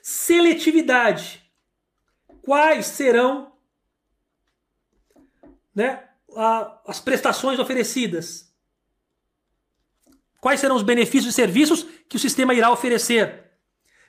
Seletividade. 0.02 1.42
Quais 2.42 2.88
serão 2.88 3.54
né, 5.74 6.10
a, 6.36 6.82
as 6.86 7.00
prestações 7.00 7.58
oferecidas? 7.58 8.54
Quais 10.42 10.60
serão 10.60 10.76
os 10.76 10.84
benefícios 10.84 11.34
e 11.34 11.36
serviços 11.36 11.84
que 12.10 12.18
o 12.18 12.20
sistema 12.20 12.54
irá 12.54 12.70
oferecer? 12.70 13.43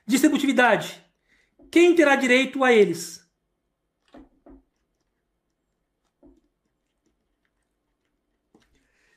Distributividade. 0.06 1.02
Quem 1.70 1.94
terá 1.94 2.14
direito 2.14 2.62
a 2.62 2.72
eles? 2.72 3.24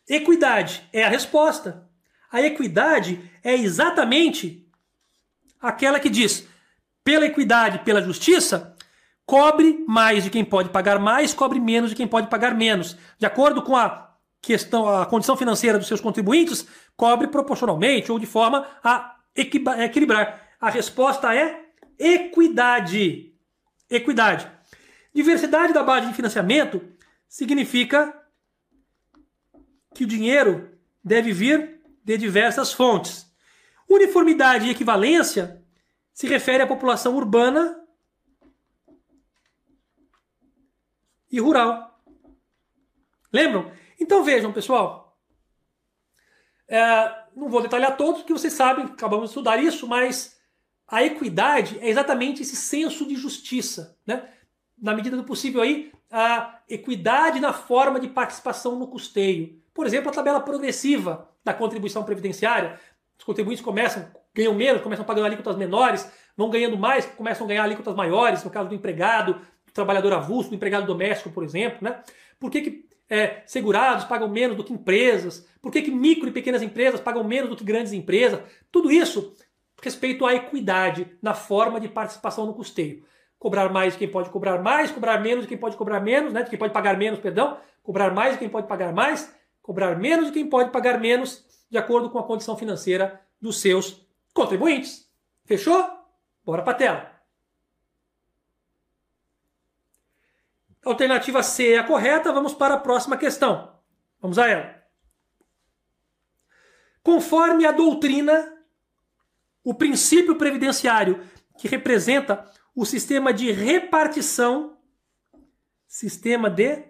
Equidade 0.08 0.88
é 0.94 1.03
a 1.03 1.10
resposta. 1.10 1.88
A 2.32 2.41
equidade 2.41 3.29
é 3.44 3.53
exatamente 3.53 4.65
aquela 5.62 6.00
que 6.00 6.10
diz: 6.10 6.48
pela 7.03 7.25
equidade, 7.25 7.79
pela 7.79 8.01
justiça, 8.01 8.75
cobre 9.25 9.84
mais 9.86 10.24
de 10.24 10.29
quem 10.29 10.46
pode 10.46 10.70
pagar 10.70 10.98
mais, 11.00 11.34
cobre 11.34 11.60
menos 11.60 11.89
de 11.89 11.96
quem 11.96 12.08
pode 12.08 12.29
pagar 12.29 12.56
menos. 12.56 12.98
De 13.20 13.25
acordo 13.25 13.62
com 13.62 13.75
a 13.75 14.15
questão, 14.41 14.88
a 14.88 15.06
condição 15.06 15.36
financeira 15.36 15.77
dos 15.77 15.88
seus 15.88 16.00
contribuintes, 16.00 16.65
cobre 16.96 17.27
proporcionalmente 17.27 18.10
ou 18.10 18.17
de 18.17 18.25
forma 18.25 18.65
a 18.82 19.17
equilibrar. 19.36 20.46
A 20.59 20.69
resposta 20.69 21.35
é 21.35 21.65
equidade. 21.97 23.33
Equidade. 23.89 24.51
Diversidade 25.13 25.73
da 25.73 25.83
base 25.83 26.07
de 26.07 26.13
financiamento 26.13 26.82
significa 27.27 28.13
que 29.93 30.03
o 30.03 30.08
dinheiro 30.08 30.77
deve 31.03 31.32
vir 31.32 31.82
de 32.03 32.17
diversas 32.17 32.71
fontes. 32.71 33.32
Uniformidade 33.89 34.67
e 34.67 34.71
equivalência 34.71 35.63
se 36.13 36.27
refere 36.27 36.63
à 36.63 36.67
população 36.67 37.15
urbana 37.15 37.84
e 41.32 41.39
rural. 41.39 42.01
Lembram? 43.32 43.71
Então 43.99 44.23
vejam, 44.23 44.53
pessoal. 44.53 45.17
É, 46.67 47.25
não 47.36 47.49
vou 47.49 47.62
detalhar 47.62 47.95
todos, 47.95 48.21
porque 48.21 48.34
vocês 48.34 48.53
sabem, 48.53 48.86
acabamos 48.86 49.25
de 49.25 49.29
estudar 49.32 49.62
isso, 49.62 49.88
mas 49.88 50.37
a 50.88 51.04
equidade 51.04 51.78
é 51.82 51.89
exatamente 51.89 52.41
esse 52.41 52.56
senso 52.56 53.06
de 53.06 53.15
justiça, 53.15 53.97
né? 54.06 54.23
Na 54.80 54.95
medida 54.95 55.17
do 55.17 55.23
possível 55.23 55.62
aí, 55.62 55.91
a 56.10 56.60
equidade 56.69 57.39
na 57.39 57.52
forma 57.52 58.00
de 58.00 58.08
participação 58.08 58.78
no 58.78 58.88
custeio. 58.88 59.60
Por 59.73 59.86
exemplo, 59.86 60.10
a 60.10 60.13
tabela 60.13 60.39
progressiva 60.39 61.30
da 61.43 61.54
contribuição 61.54 62.04
previdenciária. 62.04 62.80
Os 63.17 63.26
contribuintes 63.26 63.63
começam, 63.63 64.08
ganham 64.34 64.54
menos, 64.54 64.82
começam 64.82 65.04
pagando 65.04 65.26
alíquotas 65.26 65.58
menores, 65.58 66.10
vão 66.38 66.50
ganhando 66.50 66.78
mais, 66.78 67.06
começam 67.06 67.45
a 67.45 67.47
ganhar 67.47 67.63
alíquotas 67.63 67.95
maiores, 67.95 68.43
no 68.43 68.50
caso 68.50 68.69
do 68.69 68.76
empregado, 68.76 69.34
do 69.65 69.73
trabalhador 69.73 70.13
avulso, 70.13 70.50
do 70.50 70.56
empregado 70.56 70.86
doméstico, 70.86 71.32
por 71.32 71.43
exemplo. 71.43 71.80
Né? 71.82 72.00
Por 72.39 72.50
que, 72.52 72.62
que 72.62 72.88
é, 73.10 73.41
segurados 73.45 74.06
pagam 74.06 74.30
menos 74.30 74.56
do 74.56 74.63
que 74.63 74.73
empresas? 74.73 75.47
Por 75.62 75.71
que, 75.71 75.82
que 75.82 75.91
micro 75.91 76.30
e 76.30 76.32
pequenas 76.32 76.62
empresas 76.62 77.00
pagam 77.00 77.23
menos 77.23 77.50
do 77.50 77.56
que 77.56 77.63
grandes 77.63 77.93
empresas? 77.93 78.39
Tudo 78.71 78.91
isso 78.91 79.36
respeito 79.81 80.25
à 80.25 80.33
equidade 80.33 81.17
na 81.21 81.33
forma 81.33 81.79
de 81.79 81.87
participação 81.87 82.45
no 82.45 82.53
custeio. 82.53 83.03
Cobrar 83.37 83.71
mais 83.71 83.95
quem 83.95 84.09
pode 84.09 84.29
cobrar 84.29 84.61
mais, 84.61 84.91
cobrar 84.91 85.19
menos 85.19 85.45
quem 85.45 85.57
pode 85.57 85.77
cobrar 85.77 85.99
menos, 85.99 86.33
né? 86.33 86.43
quem 86.43 86.57
pode 86.57 86.73
pagar 86.73 86.97
menos, 86.97 87.19
perdão, 87.19 87.59
cobrar 87.83 88.13
mais 88.13 88.35
quem 88.37 88.49
pode 88.49 88.67
pagar 88.67 88.91
mais, 88.91 89.33
cobrar 89.61 89.95
menos 89.97 90.31
quem 90.31 90.49
pode 90.49 90.71
pagar 90.71 90.99
menos, 90.99 91.45
de 91.69 91.77
acordo 91.77 92.09
com 92.09 92.17
a 92.17 92.23
condição 92.23 92.57
financeira 92.57 93.21
dos 93.39 93.59
seus 93.61 94.05
contribuintes. 94.33 95.07
Fechou? 95.45 95.87
Bora 96.43 96.63
para 96.63 96.73
a 96.73 96.75
tela. 96.75 97.11
Alternativa 100.83 101.43
C 101.43 101.73
é 101.73 101.79
a 101.79 101.83
correta, 101.83 102.31
vamos 102.31 102.53
para 102.53 102.75
a 102.75 102.79
próxima 102.79 103.17
questão. 103.17 103.77
Vamos 104.21 104.39
a 104.39 104.47
ela. 104.47 104.77
Conforme 107.03 107.65
a 107.65 107.71
doutrina, 107.71 108.57
o 109.67 109.73
princípio 109.73 110.38
previdenciário 110.38 111.21
que 111.58 111.67
representa 111.67 112.49
o 112.73 112.86
sistema 112.86 113.34
de 113.34 113.51
repartição, 113.51 114.77
sistema 115.86 116.49
de 116.49 116.86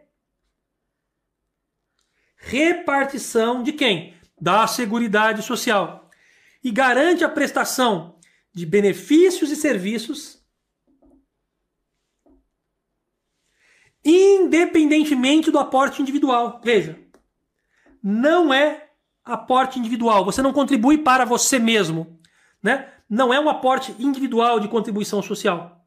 repartição 2.36 3.64
de 3.64 3.74
quem? 3.74 4.14
Da 4.40 4.68
Seguridade 4.68 5.42
Social. 5.42 6.08
E 6.64 6.70
garante 6.70 7.24
a 7.24 7.30
prestação 7.30 8.20
de 8.54 8.64
benefícios 8.64 9.50
e 9.50 9.56
serviços 9.56 10.46
independentemente 14.06 15.50
do 15.50 15.58
aporte 15.58 16.00
individual. 16.00 16.62
Veja, 16.64 17.00
não 18.04 18.54
é 18.54 18.88
aporte 19.26 19.80
individual, 19.80 20.24
você 20.24 20.44
não 20.44 20.54
contribui 20.54 21.00
para 21.00 21.26
você 21.26 21.58
mesmo, 21.58 22.17
né? 22.62 22.90
Não 23.10 23.34
é 23.34 23.40
um 23.40 23.50
aporte 23.50 23.96
individual 24.00 24.60
de 24.60 24.68
contribuição 24.68 25.22
social. 25.22 25.86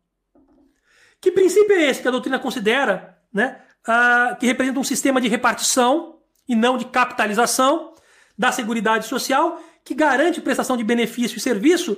Que 1.21 1.31
princípio 1.31 1.77
é 1.77 1.91
esse 1.91 2.01
que 2.01 2.09
a 2.09 2.11
doutrina 2.11 2.39
considera, 2.39 3.19
né? 3.33 3.61
Ah, 3.87 4.37
que 4.39 4.47
representa 4.47 4.79
um 4.79 4.85
sistema 4.85 5.21
de 5.21 5.29
repartição 5.29 6.19
e 6.49 6.55
não 6.55 6.77
de 6.77 6.87
capitalização 6.87 7.95
da 8.37 8.51
Seguridade 8.53 9.07
Social, 9.07 9.63
que 9.85 9.95
garante 9.95 10.41
prestação 10.41 10.77
de 10.77 10.85
benefício 10.85 11.37
e 11.37 11.41
serviço 11.41 11.97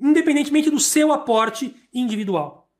independentemente 0.00 0.70
do 0.70 0.80
seu 0.80 1.12
aporte 1.12 1.74
individual. 1.92 2.70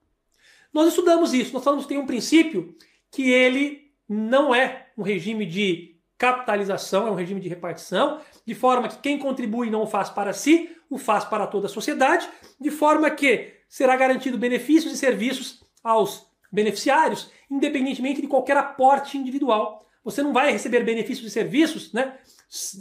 Nós 0.73 0.89
estudamos 0.89 1.33
isso, 1.33 1.53
nós 1.53 1.63
falamos 1.63 1.85
que 1.85 1.91
tem 1.91 1.99
um 1.99 2.07
princípio 2.07 2.75
que 3.11 3.31
ele 3.31 3.93
não 4.09 4.55
é 4.55 4.89
um 4.97 5.03
regime 5.03 5.47
de 5.47 5.94
capitalização, 6.25 7.07
é 7.07 7.11
um 7.11 7.15
regime 7.15 7.41
de 7.41 7.49
repartição, 7.49 8.21
de 8.47 8.55
forma 8.55 8.89
que 8.89 8.99
quem 8.99 9.19
contribui 9.19 9.71
não 9.71 9.83
o 9.83 9.87
faz 9.87 10.09
para 10.09 10.33
si, 10.33 10.71
o 10.89 10.97
faz 10.97 11.25
para 11.25 11.47
toda 11.47 11.67
a 11.67 11.71
sociedade, 11.71 12.29
de 12.61 12.71
forma 12.71 13.11
que 13.11 13.53
será 13.69 13.97
garantido 13.97 14.39
benefícios 14.39 14.93
e 14.93 14.97
serviços 14.97 15.63
aos 15.83 16.27
beneficiários, 16.51 17.31
independentemente 17.51 18.21
de 18.21 18.29
qualquer 18.29 18.57
aporte 18.57 19.19
individual 19.19 19.85
você 20.05 20.23
não 20.23 20.35
vai 20.35 20.53
receber 20.53 20.85
benefícios 20.85 21.27
e 21.27 21.31
serviços 21.31 21.93
né, 21.93 22.19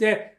é, 0.02 0.34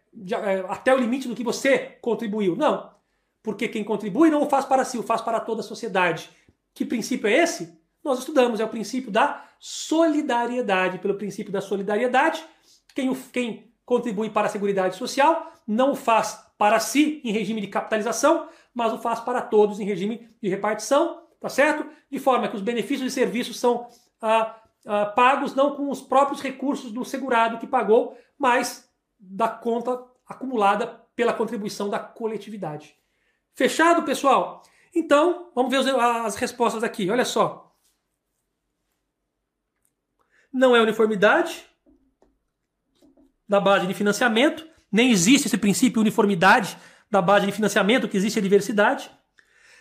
até 0.69 0.93
o 0.93 0.97
limite 0.99 1.27
do 1.27 1.35
que 1.35 1.43
você 1.43 1.97
contribuiu. 1.99 2.55
Não. 2.55 2.93
Porque 3.41 3.67
quem 3.67 3.83
contribui 3.83 4.29
não 4.29 4.43
o 4.43 4.49
faz 4.49 4.65
para 4.65 4.85
si, 4.85 4.97
o 4.97 5.03
faz 5.03 5.19
para 5.21 5.39
toda 5.39 5.61
a 5.61 5.63
sociedade. 5.63 6.29
Que 6.75 6.85
princípio 6.85 7.27
é 7.27 7.33
esse? 7.33 7.75
Nós 8.03 8.19
estudamos, 8.19 8.59
é 8.59 8.65
o 8.65 8.69
princípio 8.69 9.11
da 9.11 9.43
solidariedade. 9.59 10.99
Pelo 10.99 11.15
princípio 11.15 11.51
da 11.51 11.59
solidariedade, 11.59 12.45
quem, 12.95 13.13
quem 13.31 13.71
contribui 13.85 14.29
para 14.29 14.47
a 14.47 14.49
Seguridade 14.49 14.95
Social 14.95 15.51
não 15.67 15.91
o 15.91 15.95
faz 15.95 16.43
para 16.57 16.79
si 16.79 17.21
em 17.23 17.31
regime 17.31 17.59
de 17.59 17.67
capitalização, 17.67 18.47
mas 18.73 18.93
o 18.93 18.97
faz 18.97 19.19
para 19.19 19.41
todos 19.41 19.79
em 19.79 19.85
regime 19.85 20.29
de 20.41 20.49
repartição, 20.49 21.27
tá 21.39 21.49
certo? 21.49 21.87
De 22.09 22.17
forma 22.17 22.47
que 22.47 22.55
os 22.55 22.61
benefícios 22.61 23.11
e 23.11 23.13
serviços 23.13 23.59
são 23.59 23.87
ah, 24.21 24.55
ah, 24.85 25.05
pagos 25.07 25.53
não 25.53 25.75
com 25.75 25.89
os 25.89 26.01
próprios 26.01 26.41
recursos 26.41 26.91
do 26.91 27.03
segurado 27.03 27.57
que 27.59 27.67
pagou, 27.67 28.17
mas 28.37 28.89
da 29.19 29.49
conta 29.49 30.01
acumulada 30.25 30.87
pela 31.15 31.33
contribuição 31.33 31.89
da 31.89 31.99
coletividade. 31.99 32.95
Fechado, 33.53 34.03
pessoal? 34.03 34.63
Então, 34.93 35.51
vamos 35.53 35.71
ver 35.71 35.95
as 35.99 36.35
respostas 36.35 36.83
aqui. 36.83 37.09
Olha 37.09 37.25
só. 37.25 37.75
Não 40.51 40.75
é 40.75 40.81
uniformidade 40.81 41.69
da 43.47 43.59
base 43.59 43.87
de 43.87 43.93
financiamento, 43.93 44.65
nem 44.91 45.11
existe 45.11 45.47
esse 45.47 45.57
princípio 45.57 46.01
uniformidade 46.01 46.77
da 47.09 47.21
base 47.21 47.45
de 47.45 47.51
financiamento, 47.51 48.07
que 48.07 48.17
existe 48.17 48.39
a 48.39 48.41
diversidade. 48.41 49.09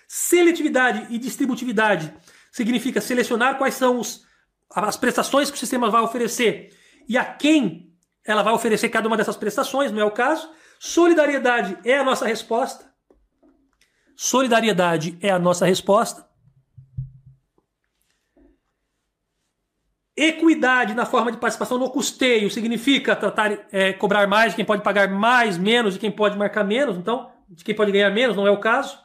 Seletividade 0.06 1.06
e 1.10 1.18
distributividade 1.18 2.12
significa 2.52 3.00
selecionar 3.00 3.56
quais 3.56 3.74
são 3.74 3.98
os, 3.98 4.26
as 4.74 4.96
prestações 4.96 5.50
que 5.50 5.56
o 5.56 5.58
sistema 5.58 5.90
vai 5.90 6.02
oferecer 6.02 6.70
e 7.08 7.16
a 7.16 7.24
quem 7.24 7.92
ela 8.24 8.42
vai 8.42 8.54
oferecer 8.54 8.88
cada 8.88 9.06
uma 9.06 9.16
dessas 9.16 9.36
prestações, 9.36 9.92
não 9.92 10.00
é 10.00 10.04
o 10.04 10.10
caso. 10.10 10.48
Solidariedade 10.78 11.78
é 11.84 11.98
a 11.98 12.04
nossa 12.04 12.26
resposta. 12.26 12.92
Solidariedade 14.16 15.18
é 15.20 15.30
a 15.30 15.38
nossa 15.38 15.66
resposta. 15.66 16.26
Equidade 20.16 20.94
na 20.94 21.04
forma 21.04 21.32
de 21.32 21.38
participação 21.38 21.76
no 21.76 21.90
custeio 21.90 22.48
significa 22.48 23.16
tratar, 23.16 23.66
é, 23.72 23.92
cobrar 23.92 24.28
mais 24.28 24.52
de 24.52 24.56
quem 24.56 24.64
pode 24.64 24.82
pagar 24.82 25.08
mais, 25.08 25.58
menos 25.58 25.94
de 25.94 26.00
quem 26.00 26.10
pode 26.10 26.38
marcar 26.38 26.62
menos, 26.62 26.96
então, 26.96 27.30
de 27.48 27.64
quem 27.64 27.74
pode 27.74 27.90
ganhar 27.90 28.10
menos, 28.10 28.36
não 28.36 28.46
é 28.46 28.50
o 28.50 28.60
caso. 28.60 28.96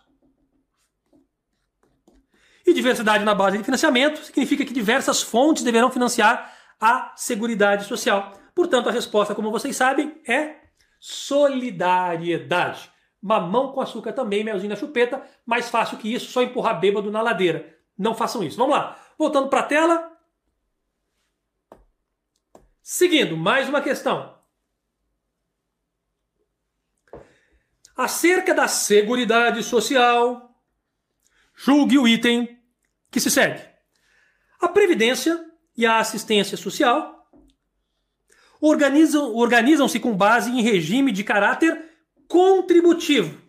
E 2.66 2.74
diversidade 2.74 3.24
na 3.24 3.34
base 3.34 3.58
de 3.58 3.64
financiamento 3.64 4.24
significa 4.24 4.64
que 4.64 4.72
diversas 4.72 5.24
fontes 5.24 5.64
deverão 5.64 5.90
financiar 5.90 6.54
a 6.80 7.12
Seguridade 7.16 7.86
Social. 7.86 8.34
Portanto, 8.54 8.90
a 8.90 8.92
resposta, 8.92 9.34
como 9.34 9.50
vocês 9.50 9.76
sabem, 9.76 10.22
é 10.28 10.58
solidariedade. 11.00 12.92
Mamão 13.22 13.72
com 13.72 13.82
açúcar 13.82 14.14
também, 14.14 14.44
melzinho 14.44 14.70
na 14.70 14.76
chupeta. 14.76 15.24
Mais 15.46 15.70
fácil 15.70 15.98
que 15.98 16.14
isso, 16.14 16.32
só 16.32 16.44
empurrar 16.44 16.80
bêbado 16.80 17.12
na 17.12 17.22
ladeira. 17.22 17.76
Não 17.98 18.14
façam 18.14 18.44
isso. 18.44 18.58
Vamos 18.58 18.76
lá. 18.76 18.98
Voltando 19.18 19.50
para 19.50 19.62
a 19.62 19.64
tela. 19.64 20.12
Seguindo, 22.92 23.38
mais 23.38 23.70
uma 23.70 23.84
questão. 23.84 24.36
Acerca 27.96 28.52
da 28.52 28.68
Seguridade 28.68 29.62
Social, 29.62 30.60
julgue 31.56 32.00
o 32.00 32.08
item 32.08 32.60
que 33.12 33.20
se 33.20 33.30
segue. 33.30 33.64
A 34.60 34.68
Previdência 34.68 35.40
e 35.78 35.86
a 35.86 36.00
Assistência 36.00 36.58
Social 36.58 37.30
organizam-se 38.60 39.36
organizam 39.36 39.88
com 40.02 40.18
base 40.18 40.50
em 40.50 40.64
regime 40.64 41.12
de 41.12 41.24
caráter 41.24 41.96
contributivo. 42.28 43.40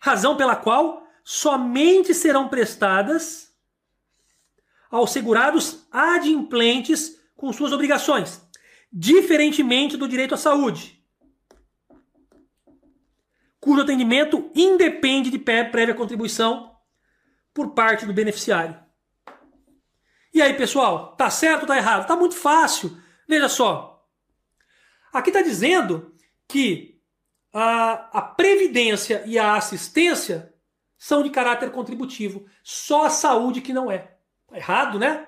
Razão 0.00 0.36
pela 0.36 0.56
qual 0.56 1.06
somente 1.22 2.12
serão 2.12 2.48
prestadas 2.48 3.49
aos 4.90 5.12
segurados 5.12 5.86
adimplentes 5.90 7.18
com 7.36 7.52
suas 7.52 7.72
obrigações, 7.72 8.42
diferentemente 8.92 9.96
do 9.96 10.08
direito 10.08 10.34
à 10.34 10.36
saúde, 10.36 11.02
cujo 13.60 13.82
atendimento 13.82 14.50
independe 14.54 15.30
de 15.30 15.38
prévia 15.38 15.94
contribuição 15.94 16.74
por 17.52 17.70
parte 17.74 18.06
do 18.06 18.12
beneficiário. 18.12 18.78
E 20.32 20.40
aí, 20.40 20.54
pessoal, 20.54 21.16
tá 21.16 21.28
certo 21.28 21.62
ou 21.62 21.66
tá 21.66 21.76
errado? 21.76 22.06
Tá 22.06 22.16
muito 22.16 22.36
fácil. 22.36 22.96
Veja 23.28 23.48
só. 23.48 24.06
Aqui 25.12 25.30
está 25.30 25.42
dizendo 25.42 26.14
que 26.48 27.00
a, 27.52 28.18
a 28.18 28.22
previdência 28.22 29.24
e 29.26 29.38
a 29.38 29.56
assistência 29.56 30.54
são 30.96 31.22
de 31.22 31.30
caráter 31.30 31.72
contributivo. 31.72 32.46
Só 32.62 33.06
a 33.06 33.10
saúde 33.10 33.60
que 33.60 33.72
não 33.72 33.90
é. 33.90 34.16
Errado, 34.52 34.98
né? 34.98 35.26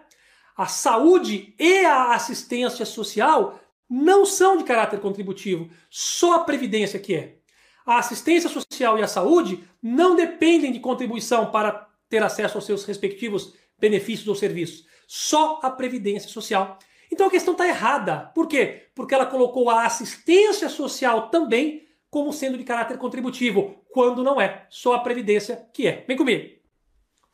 A 0.57 0.67
saúde 0.67 1.55
e 1.59 1.85
a 1.85 2.15
assistência 2.15 2.85
social 2.85 3.59
não 3.89 4.25
são 4.25 4.57
de 4.57 4.65
caráter 4.65 5.01
contributivo. 5.01 5.71
Só 5.91 6.35
a 6.35 6.45
previdência 6.45 6.99
que 6.99 7.15
é. 7.15 7.37
A 7.85 7.99
assistência 7.99 8.49
social 8.49 8.99
e 8.99 9.03
a 9.03 9.09
saúde 9.09 9.63
não 9.83 10.15
dependem 10.15 10.71
de 10.73 10.81
contribuição 10.81 11.51
para 11.51 11.89
ter 12.09 12.23
acesso 12.23 12.59
aos 12.59 12.67
seus 12.67 12.85
respectivos 12.85 13.55
benefícios 13.79 14.29
ou 14.29 14.35
serviços 14.35 14.87
só 15.15 15.61
a 15.63 15.71
Previdência 15.71 16.31
Social. 16.31 16.79
Então 17.13 17.27
a 17.27 17.31
questão 17.31 17.53
está 17.53 17.69
errada. 17.69 18.31
Por 18.35 18.49
quê? 18.49 18.89
Porque 18.95 19.15
ela 19.15 19.27
colocou 19.27 19.69
a 19.69 19.85
assistência 19.85 20.71
social 20.71 21.29
também 21.29 21.87
como 22.09 22.33
sendo 22.33 22.57
de 22.57 22.65
caráter 22.65 22.97
contributivo, 22.97 23.77
quando 23.93 24.25
não 24.25 24.41
é. 24.41 24.67
Só 24.71 24.95
a 24.95 25.01
Previdência 25.01 25.69
que 25.75 25.87
é. 25.87 26.03
Vem 26.09 26.17
comigo. 26.17 26.57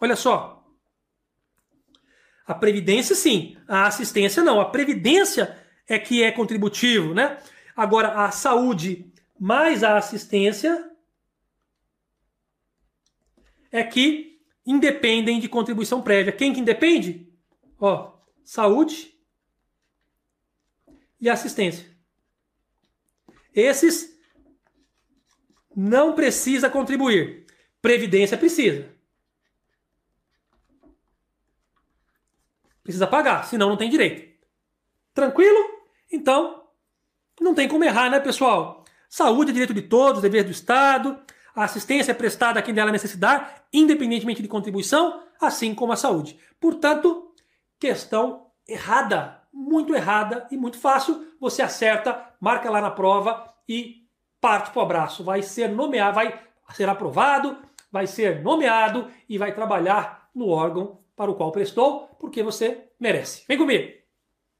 Olha 0.00 0.16
só. 0.16 0.57
A 2.48 2.54
Previdência, 2.54 3.14
sim. 3.14 3.58
A 3.68 3.86
assistência, 3.86 4.42
não. 4.42 4.58
A 4.58 4.64
Previdência 4.64 5.58
é 5.86 5.98
que 5.98 6.22
é 6.22 6.32
contributivo, 6.32 7.12
né? 7.12 7.38
Agora, 7.76 8.24
a 8.24 8.30
saúde 8.30 9.12
mais 9.38 9.84
a 9.84 9.98
assistência 9.98 10.90
é 13.70 13.84
que 13.84 14.40
independem 14.64 15.38
de 15.38 15.48
contribuição 15.48 16.00
prévia. 16.00 16.32
Quem 16.32 16.54
que 16.54 16.60
independe? 16.60 17.30
Ó, 17.78 18.14
saúde 18.42 19.14
e 21.20 21.28
assistência. 21.28 21.86
Esses 23.54 24.18
não 25.76 26.14
precisa 26.14 26.70
contribuir. 26.70 27.46
Previdência 27.82 28.38
precisa. 28.38 28.97
Precisa 32.88 33.06
pagar, 33.06 33.44
senão 33.44 33.68
não 33.68 33.76
tem 33.76 33.90
direito. 33.90 34.26
Tranquilo? 35.12 35.58
Então, 36.10 36.62
não 37.38 37.54
tem 37.54 37.68
como 37.68 37.84
errar, 37.84 38.08
né, 38.08 38.18
pessoal? 38.18 38.82
Saúde 39.10 39.50
é 39.50 39.52
direito 39.52 39.74
de 39.74 39.82
todos, 39.82 40.22
dever 40.22 40.42
do 40.42 40.50
Estado. 40.50 41.20
A 41.54 41.64
assistência 41.64 42.12
é 42.12 42.14
prestada 42.14 42.58
a 42.58 42.62
quem 42.62 42.72
dela 42.72 42.90
necessitar, 42.90 43.62
independentemente 43.70 44.40
de 44.40 44.48
contribuição, 44.48 45.22
assim 45.38 45.74
como 45.74 45.92
a 45.92 45.96
saúde. 45.96 46.38
Portanto, 46.58 47.30
questão 47.78 48.46
errada, 48.66 49.42
muito 49.52 49.94
errada 49.94 50.48
e 50.50 50.56
muito 50.56 50.78
fácil. 50.78 51.26
Você 51.38 51.60
acerta, 51.60 52.32
marca 52.40 52.70
lá 52.70 52.80
na 52.80 52.90
prova 52.90 53.52
e 53.68 54.08
parte 54.40 54.70
para 54.70 54.80
o 54.80 54.82
abraço. 54.82 55.22
Vai 55.22 55.42
ser 55.42 55.68
nomeado, 55.68 56.14
vai 56.14 56.40
ser 56.72 56.88
aprovado, 56.88 57.54
vai 57.92 58.06
ser 58.06 58.42
nomeado 58.42 59.10
e 59.28 59.36
vai 59.36 59.52
trabalhar 59.54 60.30
no 60.34 60.48
órgão 60.48 61.06
para 61.18 61.30
o 61.32 61.34
qual 61.34 61.50
prestou, 61.50 62.06
porque 62.20 62.44
você 62.44 62.88
merece. 62.98 63.44
Vem 63.48 63.58
comigo. 63.58 63.92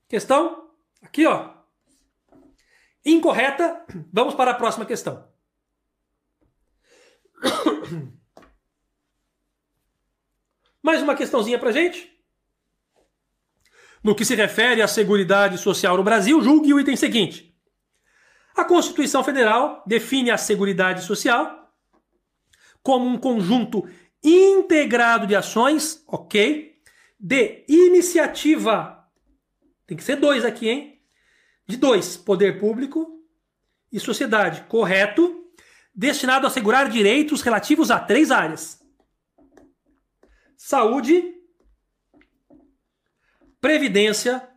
Questão 0.09 0.69
aqui, 1.01 1.25
ó. 1.25 1.55
Incorreta. 3.07 3.87
Vamos 4.13 4.35
para 4.35 4.51
a 4.51 4.55
próxima 4.55 4.85
questão. 4.85 5.25
Mais 10.83 11.01
uma 11.01 11.15
questãozinha 11.15 11.61
para 11.61 11.71
gente. 11.71 12.13
No 14.03 14.17
que 14.17 14.25
se 14.25 14.35
refere 14.35 14.83
à 14.83 14.89
Seguridade 14.89 15.59
Social 15.59 15.97
no 15.97 16.03
Brasil, 16.03 16.43
julgue 16.43 16.75
o 16.75 16.81
item 16.81 16.97
seguinte. 16.97 17.57
A 18.57 18.65
Constituição 18.65 19.23
Federal 19.23 19.85
define 19.87 20.33
a 20.33 20.37
Seguridade 20.37 21.05
Social 21.05 21.73
como 22.83 23.07
um 23.07 23.17
conjunto 23.17 23.89
integrado 24.23 25.27
de 25.27 25.35
ações, 25.35 26.03
ok, 26.07 26.77
de 27.19 27.65
iniciativa. 27.69 29.09
Tem 29.87 29.97
que 29.97 30.05
ser 30.05 30.17
dois 30.17 30.45
aqui, 30.45 30.69
hein? 30.69 31.03
De 31.67 31.77
dois, 31.77 32.17
poder 32.17 32.59
público 32.59 33.23
e 33.91 33.99
sociedade, 33.99 34.63
correto, 34.69 35.51
destinado 35.95 36.47
a 36.47 36.49
assegurar 36.49 36.89
direitos 36.89 37.43
relativos 37.43 37.91
a 37.91 37.99
três 37.99 38.31
áreas: 38.31 38.83
saúde, 40.57 41.35
previdência 43.61 44.49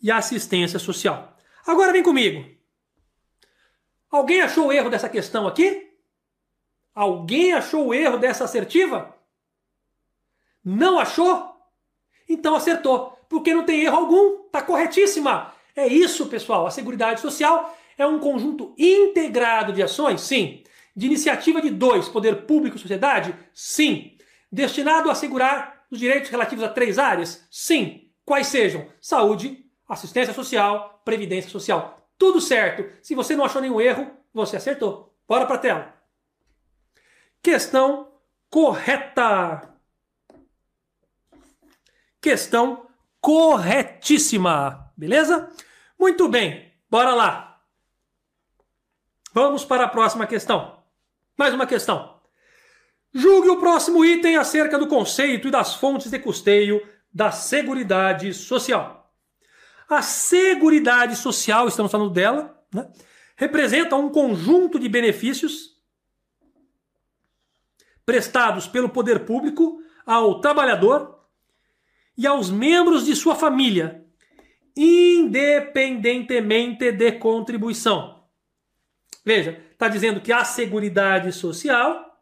e 0.00 0.10
assistência 0.10 0.78
social. 0.78 1.36
Agora 1.66 1.92
vem 1.92 2.02
comigo. 2.02 2.44
Alguém 4.10 4.40
achou 4.40 4.68
o 4.68 4.72
erro 4.72 4.88
dessa 4.88 5.08
questão 5.08 5.46
aqui? 5.46 5.87
Alguém 6.94 7.52
achou 7.52 7.86
o 7.86 7.94
erro 7.94 8.18
dessa 8.18 8.44
assertiva? 8.44 9.14
Não 10.64 10.98
achou? 10.98 11.54
Então 12.28 12.54
acertou, 12.54 13.18
porque 13.28 13.54
não 13.54 13.64
tem 13.64 13.80
erro 13.84 13.96
algum, 13.96 14.46
está 14.46 14.60
corretíssima. 14.60 15.52
É 15.74 15.86
isso, 15.86 16.26
pessoal. 16.26 16.66
A 16.66 16.70
Seguridade 16.70 17.20
Social 17.20 17.76
é 17.96 18.06
um 18.06 18.18
conjunto 18.18 18.74
integrado 18.76 19.72
de 19.72 19.82
ações? 19.82 20.20
Sim. 20.20 20.62
De 20.94 21.06
iniciativa 21.06 21.62
de 21.62 21.70
dois, 21.70 22.08
poder 22.08 22.46
público 22.46 22.76
e 22.76 22.80
sociedade? 22.80 23.34
Sim. 23.54 24.16
Destinado 24.50 25.08
a 25.08 25.12
assegurar 25.12 25.84
os 25.90 25.98
direitos 25.98 26.30
relativos 26.30 26.64
a 26.64 26.68
três 26.68 26.98
áreas? 26.98 27.46
Sim. 27.50 28.10
Quais 28.24 28.48
sejam? 28.48 28.86
Saúde, 29.00 29.64
assistência 29.88 30.34
social, 30.34 31.00
previdência 31.04 31.50
social. 31.50 32.08
Tudo 32.18 32.40
certo. 32.40 32.84
Se 33.00 33.14
você 33.14 33.36
não 33.36 33.44
achou 33.44 33.62
nenhum 33.62 33.80
erro, 33.80 34.10
você 34.34 34.56
acertou. 34.56 35.14
Bora 35.26 35.46
para 35.46 35.54
a 35.54 35.58
tela. 35.58 35.94
Questão 37.42 38.12
correta. 38.50 39.74
Questão 42.20 42.86
corretíssima. 43.20 44.92
Beleza? 44.96 45.50
Muito 45.98 46.28
bem. 46.28 46.72
Bora 46.90 47.14
lá. 47.14 47.62
Vamos 49.32 49.64
para 49.64 49.84
a 49.84 49.88
próxima 49.88 50.26
questão. 50.26 50.82
Mais 51.36 51.54
uma 51.54 51.66
questão. 51.66 52.18
Julgue 53.12 53.48
o 53.48 53.60
próximo 53.60 54.04
item 54.04 54.36
acerca 54.36 54.78
do 54.78 54.86
conceito 54.86 55.48
e 55.48 55.50
das 55.50 55.74
fontes 55.74 56.10
de 56.10 56.18
custeio 56.18 56.86
da 57.12 57.30
Seguridade 57.30 58.34
Social. 58.34 59.12
A 59.88 60.02
Seguridade 60.02 61.16
Social, 61.16 61.66
estamos 61.66 61.90
falando 61.90 62.10
dela, 62.10 62.62
né, 62.72 62.90
representa 63.36 63.96
um 63.96 64.10
conjunto 64.10 64.78
de 64.78 64.88
benefícios 64.88 65.77
prestados 68.08 68.66
pelo 68.66 68.88
poder 68.88 69.26
público 69.26 69.82
ao 70.06 70.40
trabalhador 70.40 71.20
e 72.16 72.26
aos 72.26 72.50
membros 72.50 73.04
de 73.04 73.14
sua 73.14 73.34
família, 73.34 74.02
independentemente 74.74 76.90
de 76.90 77.12
contribuição. 77.12 78.24
Veja, 79.22 79.62
está 79.72 79.88
dizendo 79.88 80.22
que 80.22 80.32
a 80.32 80.42
Seguridade 80.42 81.30
Social 81.32 82.18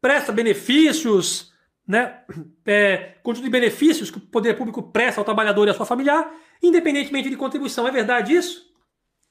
presta 0.00 0.30
benefícios, 0.30 1.52
né, 1.84 2.22
é, 2.64 3.16
conjunto 3.20 3.46
de 3.46 3.50
benefícios 3.50 4.12
que 4.12 4.18
o 4.18 4.20
poder 4.20 4.56
público 4.56 4.84
presta 4.84 5.20
ao 5.20 5.24
trabalhador 5.24 5.66
e 5.66 5.72
à 5.72 5.74
sua 5.74 5.84
familiar, 5.84 6.32
independentemente 6.62 7.28
de 7.28 7.36
contribuição. 7.36 7.88
É 7.88 7.90
verdade 7.90 8.36
isso? 8.36 8.72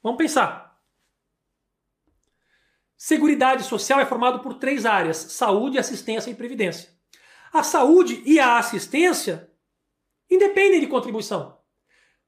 Vamos 0.04 0.18
pensar. 0.18 0.67
Seguridade 2.98 3.64
social 3.64 4.00
é 4.00 4.06
formado 4.06 4.40
por 4.40 4.56
três 4.56 4.86
áreas: 4.86 5.18
saúde, 5.18 5.78
assistência 5.78 6.32
e 6.32 6.36
previdência. 6.36 6.90
A 7.54 7.64
saúde 7.64 8.22
e 8.26 8.40
a 8.40 8.58
assistência 8.58 9.50
independem 10.30 10.80
de 10.80 10.88
contribuição. 10.88 11.58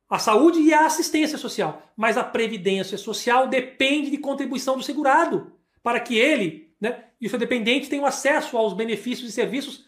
A 0.10 0.18
saúde 0.18 0.60
e 0.60 0.74
a 0.74 0.86
assistência 0.86 1.38
social, 1.38 1.92
mas 1.96 2.18
a 2.18 2.24
previdência 2.24 2.98
social 2.98 3.48
depende 3.48 4.10
de 4.10 4.18
contribuição 4.18 4.78
do 4.78 4.84
segurado, 4.84 5.54
para 5.84 6.00
que 6.00 6.18
ele 6.18 6.70
né, 6.80 7.06
e 7.20 7.28
seu 7.28 7.38
dependente 7.38 7.90
tenham 7.90 8.06
acesso 8.06 8.58
aos 8.58 8.74
benefícios 8.74 9.30
e 9.30 9.34
serviços 9.34 9.86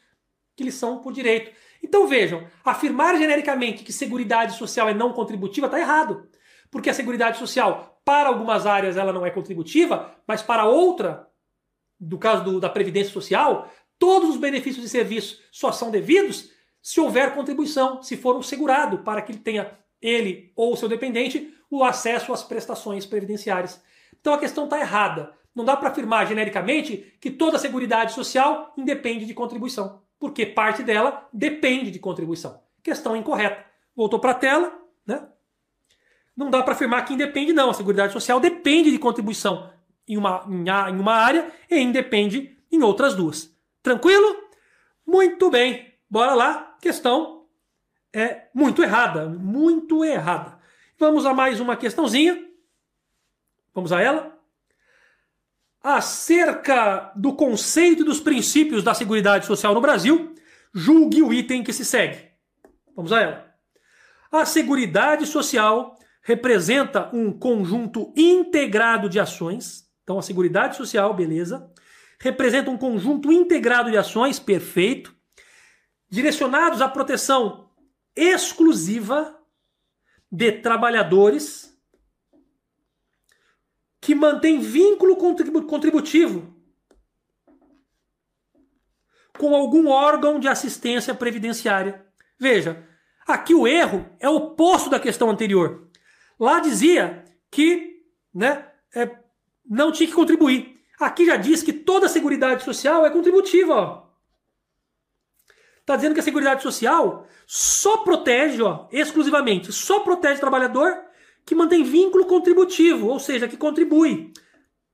que 0.56 0.64
lhes 0.64 0.76
são 0.76 1.00
por 1.00 1.14
direito. 1.14 1.52
Então 1.82 2.08
vejam, 2.08 2.46
afirmar 2.64 3.18
genericamente 3.18 3.84
que 3.84 3.94
seguridade 3.94 4.58
social 4.58 4.90
é 4.90 4.94
não 4.94 5.14
contributiva 5.14 5.68
está 5.68 5.80
errado. 5.80 6.30
Porque 6.70 6.90
a 6.90 6.94
seguridade 6.94 7.38
social, 7.38 7.91
para 8.04 8.30
algumas 8.30 8.66
áreas, 8.66 8.98
ela 8.98 9.14
não 9.14 9.26
é 9.26 9.30
contributiva, 9.30 10.16
mas 10.28 10.42
para 10.42 10.66
outra, 10.66 11.28
do 12.00 12.18
caso 12.18 12.44
do, 12.44 12.60
da 12.60 12.70
Previdência 12.70 13.14
Social, 13.14 13.72
todos 14.00 14.30
os 14.30 14.38
benefícios 14.38 14.86
e 14.86 14.90
serviços 14.90 15.40
só 15.52 15.72
são 15.72 15.92
devidos 15.92 16.50
se 16.82 17.00
houver 17.00 17.36
contribuição, 17.36 18.02
se 18.02 18.18
for 18.18 18.36
um 18.36 18.42
segurado, 18.42 19.00
para 19.00 19.22
que 19.22 19.32
ele 19.32 19.40
tenha, 19.40 19.78
ele 20.02 20.52
ou 20.56 20.76
seu 20.76 20.90
dependente, 20.90 21.54
o 21.70 21.84
acesso 21.84 22.34
às 22.34 22.44
prestações 22.44 23.06
previdenciárias. 23.06 23.82
Então 24.20 24.34
a 24.34 24.40
questão 24.40 24.66
está 24.66 24.80
errada. 24.80 25.34
Não 25.54 25.64
dá 25.64 25.78
para 25.78 25.90
afirmar 25.90 26.26
genericamente 26.28 27.18
que 27.20 27.30
toda 27.30 27.58
a 27.58 27.60
seguridade 27.60 28.14
social 28.14 28.74
independe 28.78 29.26
de 29.26 29.34
contribuição, 29.34 30.02
porque 30.18 30.46
parte 30.46 30.82
dela 30.82 31.28
depende 31.32 31.92
de 31.92 32.00
contribuição. 32.00 32.60
Questão 32.82 33.16
incorreta. 33.16 33.64
Voltou 33.96 34.20
para 34.20 34.32
a 34.32 34.36
tela, 34.36 34.74
né? 35.06 35.28
Não 36.42 36.50
dá 36.50 36.64
para 36.64 36.74
afirmar 36.74 37.06
que 37.06 37.14
independe, 37.14 37.54
não. 37.54 37.70
A 37.70 37.74
Seguridade 37.76 38.12
Social 38.12 38.40
depende 38.40 38.90
de 38.90 38.98
contribuição 38.98 39.70
em 40.08 40.18
uma, 40.18 40.44
em 40.90 41.00
uma 41.00 41.14
área 41.14 41.54
e 41.70 41.80
independe 41.80 42.58
em 42.72 42.82
outras 42.82 43.14
duas. 43.14 43.56
Tranquilo? 43.84 44.50
Muito 45.06 45.52
bem. 45.52 45.94
Bora 46.10 46.34
lá. 46.34 46.76
Questão 46.82 47.46
é 48.12 48.48
muito 48.56 48.82
errada. 48.82 49.30
Muito 49.30 50.04
errada. 50.04 50.58
Vamos 50.98 51.28
a 51.28 51.34
mais 51.34 51.60
uma 51.60 51.78
questãozinha. 51.78 52.44
Vamos 53.72 53.94
a 53.94 54.02
ela. 54.02 54.36
Acerca 55.84 57.12
do 57.16 57.36
conceito 57.36 58.02
e 58.02 58.06
dos 58.06 58.20
princípios 58.20 58.84
da 58.84 58.96
Seguridade 58.96 59.46
Social 59.46 59.76
no 59.76 59.82
Brasil, 59.82 60.34
julgue 60.74 61.22
o 61.22 61.32
item 61.32 61.64
que 61.64 61.72
se 61.72 61.86
segue. 61.86 62.32
Vamos 62.96 63.14
a 63.14 63.22
ela. 63.22 63.56
A 64.32 64.44
Seguridade 64.44 65.28
Social 65.28 66.01
representa 66.22 67.10
um 67.14 67.32
conjunto 67.32 68.14
integrado 68.16 69.10
de 69.10 69.20
ações. 69.20 69.90
Então, 70.04 70.20
a 70.20 70.22
Seguridade 70.22 70.76
Social, 70.76 71.14
beleza. 71.14 71.72
Representa 72.20 72.70
um 72.70 72.78
conjunto 72.78 73.32
integrado 73.32 73.90
de 73.90 73.98
ações, 73.98 74.40
perfeito. 74.40 75.16
Direcionados 76.10 76.82
à 76.82 76.88
proteção 76.88 77.70
exclusiva 78.16 79.38
de 80.32 80.52
trabalhadores 80.52 81.72
que 84.00 84.16
mantém 84.16 84.60
vínculo 84.60 85.16
contributivo 85.16 86.62
com 89.38 89.56
algum 89.56 89.88
órgão 89.88 90.40
de 90.40 90.48
assistência 90.48 91.16
previdenciária. 91.16 92.06
Veja, 92.40 92.88
aqui 93.28 93.54
o 93.54 93.68
erro 93.68 94.06
é 94.20 94.30
o 94.30 94.36
oposto 94.36 94.90
da 94.90 95.00
questão 95.00 95.30
anterior. 95.30 95.91
Lá 96.42 96.60
dizia 96.60 97.24
que 97.52 98.02
né, 98.34 98.66
é, 98.96 99.16
não 99.64 99.92
tinha 99.92 100.10
que 100.10 100.16
contribuir. 100.16 100.76
Aqui 101.00 101.24
já 101.24 101.36
diz 101.36 101.62
que 101.62 101.72
toda 101.72 102.08
a 102.08 102.10
Seguridade 102.10 102.64
Social 102.64 103.06
é 103.06 103.12
contributiva. 103.12 104.10
Está 105.82 105.96
dizendo 105.96 106.16
que 106.16 106.20
a 106.20 106.24
Seguridade 106.24 106.64
Social 106.64 107.28
só 107.46 107.98
protege, 107.98 108.60
ó, 108.60 108.88
exclusivamente, 108.92 109.72
só 109.72 110.00
protege 110.00 110.38
o 110.38 110.40
trabalhador 110.40 110.98
que 111.46 111.54
mantém 111.54 111.84
vínculo 111.84 112.26
contributivo, 112.26 113.08
ou 113.08 113.20
seja, 113.20 113.48
que 113.48 113.58
contribui 113.58 114.34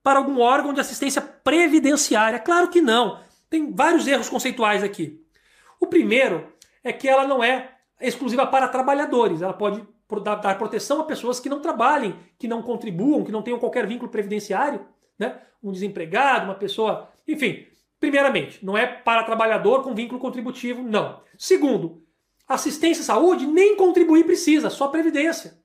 para 0.03 0.19
algum 0.19 0.41
órgão 0.41 0.73
de 0.73 0.81
assistência 0.81 1.21
previdenciária. 1.21 2.39
Claro 2.39 2.67
que 2.67 2.81
não. 2.81 3.23
Tem 3.49 3.73
vários 3.73 4.05
erros 4.05 4.27
conceituais 4.27 4.83
aqui. 4.83 5.25
O 5.79 5.87
primeiro 5.87 6.51
é 6.83 6.91
que 6.91 7.07
ela 7.07 7.25
não 7.25 7.41
é 7.41 7.77
exclusiva 8.01 8.45
para 8.45 8.67
trabalhadores. 8.67 9.41
Ela 9.41 9.53
pode 9.53 9.85
dar 10.23 10.57
proteção 10.57 11.01
a 11.01 11.03
pessoas 11.03 11.39
que 11.39 11.49
não 11.49 11.59
trabalhem, 11.59 12.15
que 12.39 12.47
não 12.47 12.61
contribuam, 12.61 13.23
que 13.23 13.31
não 13.31 13.41
tenham 13.41 13.59
qualquer 13.59 13.85
vínculo 13.85 14.09
previdenciário, 14.09 14.85
né? 15.19 15.39
Um 15.61 15.71
desempregado, 15.71 16.45
uma 16.45 16.55
pessoa, 16.55 17.09
enfim. 17.27 17.65
Primeiramente, 17.99 18.63
não 18.63 18.77
é 18.77 18.85
para 18.85 19.23
trabalhador 19.23 19.83
com 19.83 19.93
vínculo 19.93 20.19
contributivo, 20.19 20.81
não. 20.81 21.19
Segundo, 21.37 22.03
assistência 22.47 23.01
à 23.01 23.05
saúde 23.05 23.45
nem 23.45 23.75
contribuir 23.75 24.23
precisa, 24.23 24.69
só 24.69 24.87
previdência. 24.87 25.57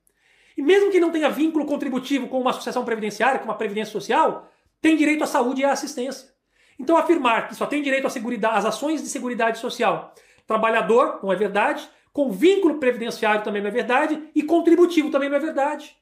E 0.57 0.63
mesmo 0.63 0.91
que 0.91 0.99
não 0.99 1.11
tenha 1.11 1.29
vínculo 1.31 1.65
contributivo 1.65 2.29
com 2.29 2.41
uma 2.41 2.51
associação 2.51 2.85
previdenciária, 2.85 3.39
com 3.39 3.45
uma 3.45 3.55
previdência 3.55 3.93
social, 3.93 4.51
tem 4.81 4.97
direito 4.97 5.23
à 5.23 5.27
saúde 5.27 5.61
e 5.61 5.65
à 5.65 5.73
assistência. 5.73 6.33
Então 6.79 6.97
afirmar 6.97 7.49
que 7.49 7.55
só 7.55 7.67
tem 7.67 7.83
direito 7.83 8.07
às 8.07 8.65
ações 8.65 9.03
de 9.03 9.09
seguridade 9.09 9.59
social 9.59 10.15
trabalhador, 10.47 11.21
não 11.23 11.33
é 11.33 11.37
verdade, 11.37 11.89
com 12.13 12.31
vínculo 12.31 12.79
previdenciário 12.79 13.43
também 13.43 13.63
não 13.63 13.69
é 13.69 13.73
verdade 13.73 14.31
e 14.35 14.43
contributivo 14.43 15.11
também 15.11 15.29
não 15.29 15.37
é 15.37 15.41
verdade. 15.41 15.97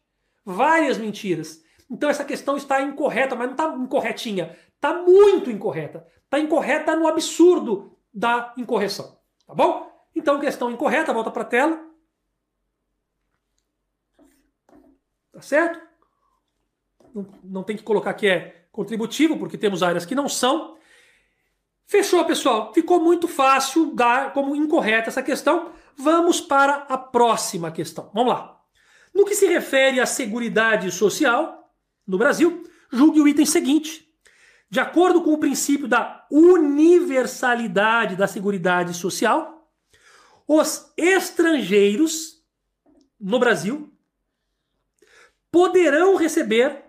Várias 0.44 0.98
mentiras. 0.98 1.62
Então 1.88 2.08
essa 2.10 2.24
questão 2.24 2.56
está 2.56 2.82
incorreta, 2.82 3.36
mas 3.36 3.46
não 3.46 3.54
está 3.54 3.74
incorretinha. 3.76 4.56
Está 4.74 4.94
muito 4.94 5.50
incorreta. 5.50 6.06
Está 6.24 6.38
incorreta 6.38 6.96
no 6.96 7.06
absurdo 7.06 7.96
da 8.12 8.52
incorreção. 8.56 9.18
Tá 9.46 9.54
bom? 9.54 9.90
Então 10.14 10.40
questão 10.40 10.70
incorreta, 10.70 11.12
volta 11.12 11.30
para 11.30 11.42
a 11.42 11.46
tela. 11.46 11.90
Tá 15.32 15.42
certo? 15.42 15.80
Não, 17.14 17.26
não 17.42 17.62
tem 17.62 17.76
que 17.76 17.82
colocar 17.82 18.14
que 18.14 18.26
é 18.26 18.66
contributivo, 18.72 19.38
porque 19.38 19.58
temos 19.58 19.82
áreas 19.82 20.06
que 20.06 20.14
não 20.14 20.28
são. 20.28 20.76
Fechou, 21.86 22.24
pessoal. 22.24 22.72
Ficou 22.72 23.00
muito 23.00 23.26
fácil 23.26 23.94
dar 23.94 24.32
como 24.32 24.54
incorreta 24.54 25.08
essa 25.08 25.22
questão. 25.22 25.72
Vamos 26.02 26.40
para 26.40 26.86
a 26.88 26.96
próxima 26.96 27.70
questão. 27.70 28.10
Vamos 28.14 28.32
lá. 28.32 28.60
No 29.14 29.24
que 29.24 29.34
se 29.34 29.46
refere 29.46 30.00
à 30.00 30.06
Seguridade 30.06 30.90
Social 30.90 31.70
no 32.06 32.16
Brasil, 32.16 32.62
julgue 32.90 33.20
o 33.20 33.28
item 33.28 33.44
seguinte. 33.44 34.08
De 34.70 34.80
acordo 34.80 35.22
com 35.22 35.32
o 35.32 35.38
princípio 35.38 35.86
da 35.86 36.26
universalidade 36.30 38.16
da 38.16 38.26
Seguridade 38.26 38.94
Social, 38.94 39.68
os 40.46 40.92
estrangeiros 40.96 42.42
no 43.20 43.38
Brasil 43.38 43.92
poderão 45.50 46.16
receber 46.16 46.84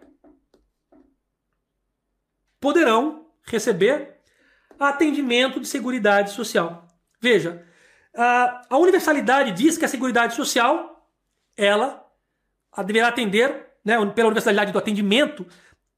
poderão 2.60 3.28
receber 3.44 4.20
atendimento 4.80 5.60
de 5.60 5.68
seguridade 5.68 6.32
social. 6.32 6.88
Veja, 7.20 7.66
a 8.16 8.78
universalidade 8.78 9.52
diz 9.52 9.78
que 9.78 9.86
a 9.86 9.88
seguridade 9.88 10.36
social, 10.36 11.08
ela 11.56 12.06
deverá 12.86 13.08
atender, 13.08 13.68
né, 13.84 13.94
pela 14.08 14.28
universalidade 14.28 14.72
do 14.72 14.78
atendimento, 14.78 15.46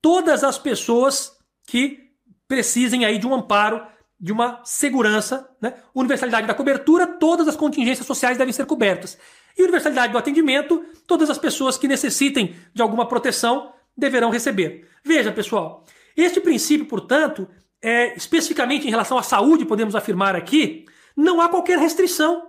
todas 0.02 0.43
as 0.43 0.58
pessoas 0.58 1.38
que 1.65 2.12
precisem 2.47 3.06
aí 3.06 3.17
de 3.17 3.26
um 3.26 3.34
amparo, 3.34 3.86
de 4.19 4.32
uma 4.32 4.62
segurança, 4.63 5.49
né? 5.62 5.73
Universalidade 5.93 6.47
da 6.47 6.54
cobertura, 6.54 7.06
todas 7.06 7.47
as 7.47 7.56
contingências 7.56 8.08
sociais 8.08 8.38
devem 8.38 8.54
ser 8.54 8.65
cobertas. 8.65 9.17
E 9.58 9.62
universalidade 9.62 10.12
do 10.12 10.17
atendimento, 10.17 10.86
todas 11.06 11.30
as 11.30 11.38
pessoas 11.38 11.78
que 11.78 11.88
necessitem 11.88 12.56
de 12.73 12.82
alguma 12.82 13.08
proteção 13.08 13.73
deverão 13.97 14.30
receber. 14.30 14.88
Veja, 15.04 15.32
pessoal, 15.32 15.84
este 16.15 16.39
princípio, 16.39 16.86
portanto, 16.86 17.47
é, 17.82 18.15
especificamente 18.15 18.88
em 18.88 18.89
relação 18.89 19.17
à 19.17 19.23
saúde, 19.23 19.65
podemos 19.65 19.95
afirmar 19.95 20.36
aqui, 20.36 20.86
não 21.15 21.41
há 21.41 21.49
qualquer 21.49 21.78
restrição. 21.80 22.47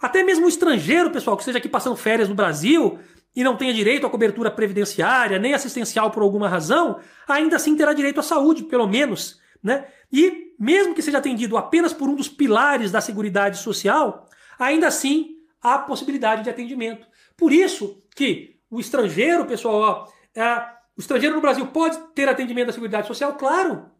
Até 0.00 0.22
mesmo 0.22 0.46
o 0.46 0.48
estrangeiro, 0.48 1.10
pessoal, 1.10 1.36
que 1.36 1.42
esteja 1.42 1.58
aqui 1.58 1.68
passando 1.68 1.96
férias 1.96 2.28
no 2.28 2.34
Brasil 2.34 2.98
e 3.34 3.44
não 3.44 3.56
tenha 3.56 3.72
direito 3.72 4.06
à 4.06 4.10
cobertura 4.10 4.50
previdenciária 4.50 5.38
nem 5.38 5.54
assistencial 5.54 6.10
por 6.10 6.22
alguma 6.22 6.48
razão, 6.48 7.00
ainda 7.28 7.56
assim 7.56 7.76
terá 7.76 7.92
direito 7.92 8.20
à 8.20 8.22
saúde, 8.22 8.64
pelo 8.64 8.86
menos. 8.86 9.40
Né? 9.62 9.86
E 10.12 10.52
mesmo 10.58 10.94
que 10.94 11.02
seja 11.02 11.18
atendido 11.18 11.56
apenas 11.56 11.92
por 11.92 12.08
um 12.08 12.14
dos 12.14 12.28
pilares 12.28 12.90
da 12.90 13.00
Seguridade 13.00 13.58
Social, 13.58 14.26
ainda 14.58 14.86
assim 14.86 15.36
há 15.62 15.78
possibilidade 15.78 16.44
de 16.44 16.50
atendimento. 16.50 17.06
Por 17.36 17.52
isso 17.52 18.02
que 18.14 18.56
o 18.70 18.80
estrangeiro, 18.80 19.44
pessoal, 19.44 19.74
ó, 19.74 20.40
é, 20.40 20.76
o 20.96 21.00
estrangeiro 21.00 21.34
no 21.34 21.40
Brasil 21.42 21.66
pode 21.66 21.98
ter 22.14 22.28
atendimento 22.28 22.68
da 22.68 22.72
Seguridade 22.72 23.06
Social? 23.06 23.34
Claro. 23.34 23.90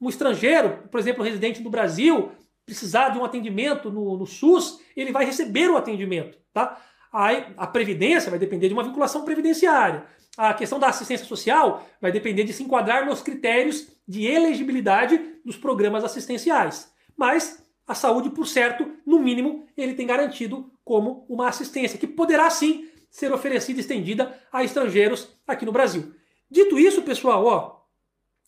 Um 0.00 0.08
estrangeiro, 0.08 0.88
por 0.90 0.98
exemplo, 0.98 1.22
residente 1.22 1.62
do 1.62 1.70
Brasil, 1.70 2.32
precisar 2.70 3.08
de 3.08 3.18
um 3.18 3.24
atendimento 3.24 3.90
no, 3.90 4.16
no 4.16 4.26
SUS, 4.26 4.80
ele 4.96 5.10
vai 5.10 5.24
receber 5.24 5.68
o 5.68 5.76
atendimento. 5.76 6.38
Tá? 6.52 6.80
Aí, 7.12 7.44
a 7.56 7.66
previdência 7.66 8.30
vai 8.30 8.38
depender 8.38 8.68
de 8.68 8.74
uma 8.74 8.84
vinculação 8.84 9.24
previdenciária. 9.24 10.04
A 10.36 10.54
questão 10.54 10.78
da 10.78 10.86
assistência 10.86 11.26
social 11.26 11.84
vai 12.00 12.12
depender 12.12 12.44
de 12.44 12.52
se 12.52 12.62
enquadrar 12.62 13.04
nos 13.04 13.22
critérios 13.22 13.88
de 14.06 14.24
elegibilidade 14.24 15.20
dos 15.44 15.56
programas 15.56 16.04
assistenciais. 16.04 16.92
Mas 17.16 17.60
a 17.88 17.94
saúde, 17.96 18.30
por 18.30 18.46
certo, 18.46 18.88
no 19.04 19.18
mínimo, 19.18 19.66
ele 19.76 19.94
tem 19.94 20.06
garantido 20.06 20.70
como 20.84 21.26
uma 21.28 21.48
assistência, 21.48 21.98
que 21.98 22.06
poderá 22.06 22.48
sim 22.50 22.88
ser 23.10 23.32
oferecida 23.32 23.80
e 23.80 23.82
estendida 23.82 24.38
a 24.52 24.62
estrangeiros 24.62 25.28
aqui 25.44 25.66
no 25.66 25.72
Brasil. 25.72 26.14
Dito 26.48 26.78
isso, 26.78 27.02
pessoal, 27.02 27.44
ó, 27.44 27.80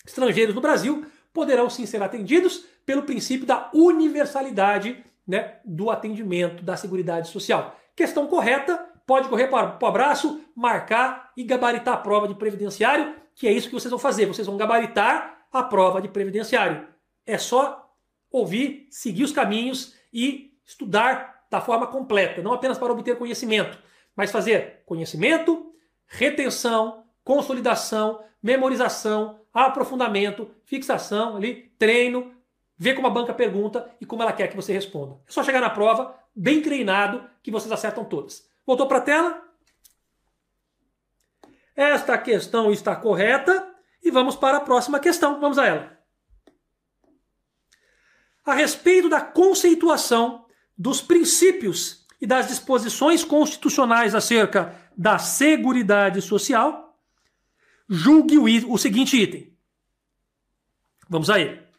estrangeiros 0.06 0.54
no 0.54 0.60
Brasil 0.60 1.04
poderão 1.32 1.68
sim 1.68 1.86
ser 1.86 2.00
atendidos 2.00 2.66
pelo 2.84 3.02
princípio 3.02 3.46
da 3.46 3.70
universalidade 3.72 5.04
né, 5.26 5.56
do 5.64 5.90
atendimento 5.90 6.62
da 6.62 6.76
Seguridade 6.76 7.28
Social. 7.28 7.76
Questão 7.94 8.26
correta, 8.26 8.76
pode 9.06 9.28
correr 9.28 9.48
para 9.48 9.78
o 9.80 9.86
abraço, 9.86 10.40
marcar 10.54 11.32
e 11.36 11.44
gabaritar 11.44 11.94
a 11.94 11.98
prova 11.98 12.28
de 12.28 12.34
previdenciário, 12.34 13.14
que 13.34 13.46
é 13.46 13.52
isso 13.52 13.68
que 13.68 13.74
vocês 13.74 13.90
vão 13.90 13.98
fazer. 13.98 14.26
Vocês 14.26 14.46
vão 14.46 14.56
gabaritar 14.56 15.46
a 15.52 15.62
prova 15.62 16.00
de 16.00 16.08
previdenciário. 16.08 16.86
É 17.26 17.38
só 17.38 17.90
ouvir, 18.30 18.86
seguir 18.90 19.24
os 19.24 19.32
caminhos 19.32 19.94
e 20.12 20.52
estudar 20.64 21.44
da 21.50 21.60
forma 21.60 21.86
completa, 21.86 22.42
não 22.42 22.54
apenas 22.54 22.78
para 22.78 22.92
obter 22.92 23.18
conhecimento, 23.18 23.78
mas 24.16 24.30
fazer 24.30 24.82
conhecimento, 24.86 25.70
retenção, 26.06 27.04
consolidação, 27.22 28.24
memorização, 28.42 29.38
aprofundamento, 29.52 30.50
fixação 30.64 31.36
ali, 31.36 31.70
treino, 31.78 32.32
ver 32.82 32.94
como 32.94 33.06
a 33.06 33.10
banca 33.10 33.32
pergunta 33.32 33.88
e 34.00 34.04
como 34.04 34.22
ela 34.22 34.32
quer 34.32 34.48
que 34.48 34.56
você 34.56 34.72
responda. 34.72 35.20
É 35.28 35.30
só 35.30 35.44
chegar 35.44 35.60
na 35.60 35.70
prova 35.70 36.18
bem 36.34 36.60
treinado 36.60 37.24
que 37.40 37.48
vocês 37.48 37.70
acertam 37.70 38.04
todas. 38.04 38.50
Voltou 38.66 38.88
para 38.88 38.98
a 38.98 39.02
tela? 39.02 39.42
Esta 41.76 42.18
questão 42.18 42.72
está 42.72 42.96
correta 42.96 43.72
e 44.02 44.10
vamos 44.10 44.34
para 44.34 44.56
a 44.56 44.60
próxima 44.60 44.98
questão. 44.98 45.40
Vamos 45.40 45.58
a 45.58 45.66
ela. 45.68 45.96
A 48.44 48.52
respeito 48.52 49.08
da 49.08 49.20
conceituação 49.20 50.44
dos 50.76 51.00
princípios 51.00 52.04
e 52.20 52.26
das 52.26 52.48
disposições 52.48 53.22
constitucionais 53.22 54.12
acerca 54.12 54.76
da 54.96 55.20
Seguridade 55.20 56.20
Social, 56.20 56.98
julgue 57.88 58.38
o, 58.38 58.72
o 58.72 58.76
seguinte 58.76 59.16
item. 59.16 59.56
Vamos 61.08 61.30
a 61.30 61.38
ele. 61.38 61.71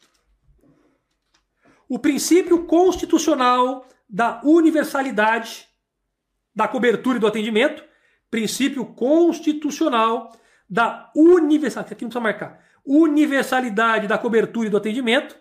O 1.94 2.00
princípio 2.00 2.66
constitucional 2.66 3.88
da 4.10 4.42
universalidade 4.44 5.68
da 6.56 6.68
cobertura 6.68 7.18
e 7.18 7.20
do 7.20 7.28
atendimento, 7.28 7.84
princípio 8.32 8.84
constitucional 8.84 10.36
da 10.68 11.12
universalidade, 11.16 11.94
aqui 11.94 12.04
não 12.04 12.10
precisa 12.10 12.20
marcar, 12.20 12.66
universalidade 12.84 14.08
da 14.08 14.18
cobertura 14.18 14.66
e 14.66 14.72
do 14.72 14.78
atendimento, 14.78 15.38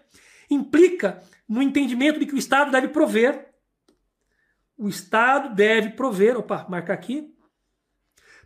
implica 0.51 1.23
no 1.49 1.62
entendimento 1.62 2.21
de 2.21 2.27
que 2.27 2.35
o 2.35 2.38
Estado 2.38 2.71
deve 2.71 2.88
prover, 2.88 3.49
o 4.77 4.91
Estado 4.91 5.55
deve 5.55 5.93
prover, 5.93 6.37
opa, 6.37 6.67
marcar 6.69 6.93
aqui, 6.93 7.35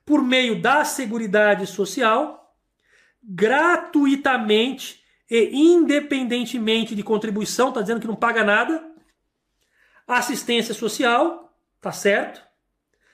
por 0.05 0.23
meio 0.23 0.63
da 0.63 0.85
Seguridade 0.85 1.67
Social, 1.67 2.55
gratuitamente 3.21 5.05
e 5.31 5.51
independentemente 5.55 6.95
de 6.95 7.03
contribuição, 7.03 7.69
está 7.69 7.81
dizendo 7.81 8.01
que 8.01 8.07
não 8.07 8.17
paga 8.17 8.45
nada, 8.45 8.85
assistência 10.07 10.73
social, 10.73 11.57
tá 11.81 11.93
certo, 11.93 12.43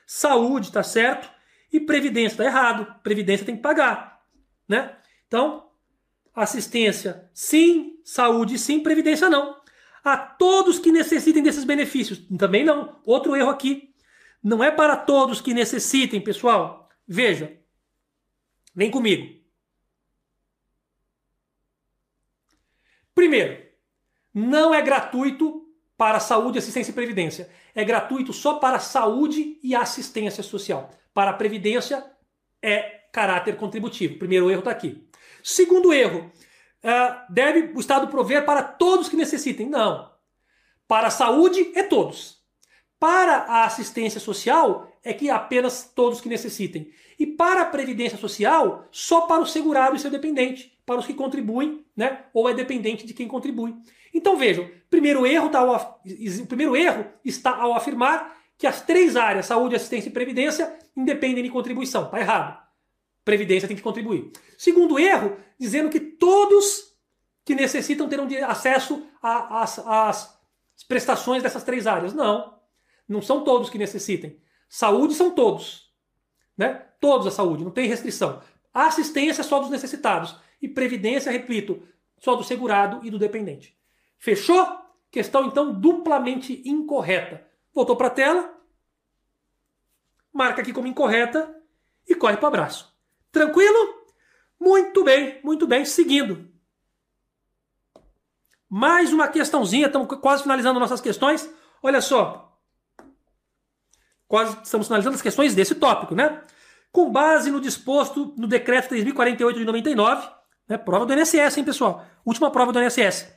saúde, 0.05 0.71
tá 0.71 0.83
certo, 0.83 1.29
e 1.71 1.79
previdência, 1.79 2.37
tá 2.37 2.45
errado, 2.45 2.99
previdência 3.01 3.45
tem 3.45 3.55
que 3.55 3.61
pagar, 3.61 4.21
né? 4.67 4.95
Então, 5.27 5.69
assistência 6.35 7.29
sim, 7.33 7.99
saúde 8.03 8.59
sim, 8.59 8.81
previdência 8.81 9.29
não. 9.29 9.61
A 10.03 10.17
todos 10.17 10.79
que 10.79 10.91
necessitem 10.91 11.41
desses 11.41 11.63
benefícios, 11.63 12.19
também 12.37 12.63
não. 12.65 12.99
Outro 13.05 13.35
erro 13.35 13.49
aqui. 13.49 13.93
Não 14.43 14.61
é 14.61 14.69
para 14.69 14.97
todos 14.97 15.39
que 15.39 15.53
necessitem, 15.53 16.19
pessoal. 16.19 16.89
Veja. 17.07 17.57
Vem 18.75 18.91
comigo. 18.91 19.42
Primeiro, 23.23 23.57
não 24.33 24.73
é 24.73 24.81
gratuito 24.81 25.65
para 25.97 26.19
saúde, 26.19 26.59
assistência 26.59 26.91
e 26.91 26.93
previdência. 26.93 27.49
É 27.73 27.81
gratuito 27.81 28.33
só 28.33 28.55
para 28.55 28.79
saúde 28.79 29.57
e 29.63 29.73
assistência 29.73 30.43
social. 30.43 30.89
Para 31.13 31.31
a 31.31 31.33
previdência 31.33 32.05
é 32.61 32.81
caráter 33.13 33.55
contributivo. 33.55 34.19
Primeiro 34.19 34.51
erro 34.51 34.59
está 34.59 34.71
aqui. 34.71 35.07
Segundo 35.41 35.93
erro, 35.93 36.29
uh, 36.83 37.33
deve 37.33 37.71
o 37.73 37.79
Estado 37.79 38.09
prover 38.09 38.43
para 38.43 38.61
todos 38.61 39.07
que 39.07 39.15
necessitem. 39.15 39.69
Não. 39.69 40.11
Para 40.85 41.07
a 41.07 41.11
saúde 41.11 41.71
é 41.75 41.83
todos. 41.83 42.43
Para 42.99 43.37
a 43.37 43.63
assistência 43.63 44.19
social 44.19 44.91
é 45.03 45.13
que 45.13 45.29
apenas 45.29 45.91
todos 45.93 46.21
que 46.21 46.29
necessitem. 46.29 46.89
E 47.19 47.27
para 47.27 47.61
a 47.61 47.65
previdência 47.65 48.17
social, 48.17 48.87
só 48.91 49.21
para 49.21 49.41
o 49.41 49.45
segurado 49.45 49.95
e 49.95 49.99
seu 49.99 50.09
dependente, 50.09 50.77
para 50.85 50.99
os 50.99 51.05
que 51.05 51.13
contribuem, 51.13 51.85
né? 51.95 52.25
Ou 52.33 52.49
é 52.49 52.53
dependente 52.53 53.05
de 53.05 53.13
quem 53.13 53.27
contribui. 53.27 53.75
Então 54.13 54.37
vejam, 54.37 54.69
primeiro 54.89 55.25
erro 55.25 55.49
tá 55.49 55.59
ao, 55.59 56.01
o 56.41 56.45
primeiro 56.45 56.75
erro 56.75 57.05
está 57.23 57.55
ao 57.55 57.73
afirmar 57.73 58.37
que 58.57 58.67
as 58.67 58.81
três 58.81 59.15
áreas, 59.15 59.47
saúde, 59.47 59.75
assistência 59.75 60.09
e 60.09 60.13
previdência, 60.13 60.77
independem 60.95 61.43
de 61.43 61.49
contribuição. 61.49 62.05
Está 62.05 62.19
errado. 62.19 62.63
Previdência 63.25 63.67
tem 63.67 63.75
que 63.75 63.83
contribuir. 63.83 64.31
Segundo 64.57 64.99
erro, 64.99 65.37
dizendo 65.59 65.89
que 65.89 65.99
todos 65.99 66.93
que 67.45 67.55
necessitam 67.55 68.07
terão 68.07 68.27
acesso 68.47 69.05
às 69.21 70.39
prestações 70.87 71.43
dessas 71.43 71.63
três 71.63 71.87
áreas. 71.87 72.13
Não. 72.13 72.53
Não 73.07 73.21
são 73.21 73.43
todos 73.43 73.69
que 73.69 73.77
necessitem. 73.77 74.37
Saúde 74.75 75.13
são 75.13 75.29
todos. 75.29 75.93
Né? 76.57 76.73
Todos 76.99 77.27
a 77.27 77.31
saúde, 77.31 77.63
não 77.63 77.69
tem 77.69 77.87
restrição. 77.87 78.41
A 78.73 78.87
assistência 78.87 79.41
é 79.41 79.43
só 79.43 79.59
dos 79.59 79.69
necessitados. 79.69 80.35
E 80.59 80.67
previdência, 80.67 81.31
repito, 81.31 81.87
só 82.17 82.35
do 82.35 82.43
segurado 82.43 82.99
e 83.05 83.11
do 83.11 83.19
dependente. 83.19 83.77
Fechou? 84.17 84.65
Questão 85.11 85.45
então 85.45 85.79
duplamente 85.79 86.67
incorreta. 86.67 87.45
Voltou 87.71 87.95
para 87.95 88.07
a 88.07 88.09
tela, 88.09 88.51
marca 90.33 90.63
aqui 90.63 90.73
como 90.73 90.87
incorreta 90.87 91.55
e 92.07 92.15
corre 92.15 92.37
para 92.37 92.45
o 92.45 92.47
abraço. 92.47 92.97
Tranquilo? 93.31 94.07
Muito 94.59 95.03
bem, 95.03 95.39
muito 95.43 95.67
bem. 95.67 95.85
Seguindo. 95.85 96.51
Mais 98.67 99.13
uma 99.13 99.27
questãozinha, 99.27 99.85
estamos 99.85 100.07
quase 100.19 100.41
finalizando 100.41 100.79
nossas 100.79 100.99
questões. 100.99 101.47
Olha 101.83 102.01
só. 102.01 102.42
Quase 104.33 104.57
estamos 104.63 104.87
finalizando 104.87 105.13
as 105.13 105.21
questões 105.21 105.53
desse 105.53 105.75
tópico, 105.75 106.15
né? 106.15 106.41
Com 106.91 107.11
base 107.11 107.51
no 107.51 107.61
disposto 107.61 108.33
no 108.35 108.47
decreto 108.47 108.89
3048 108.89 109.59
de 109.59 109.63
99, 109.63 110.27
Né? 110.67 110.75
Prova 110.75 111.05
do 111.05 111.13
INSS, 111.13 111.55
hein, 111.55 111.63
pessoal? 111.63 112.03
Última 112.25 112.49
prova 112.49 112.73
do 112.73 112.81
INSS. 112.81 113.31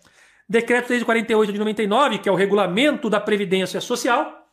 Decreto 0.48 0.86
348 0.86 1.52
de 1.52 1.58
99, 1.58 2.20
que 2.20 2.30
é 2.30 2.32
o 2.32 2.34
regulamento 2.34 3.10
da 3.10 3.20
Previdência 3.20 3.78
Social, 3.78 4.50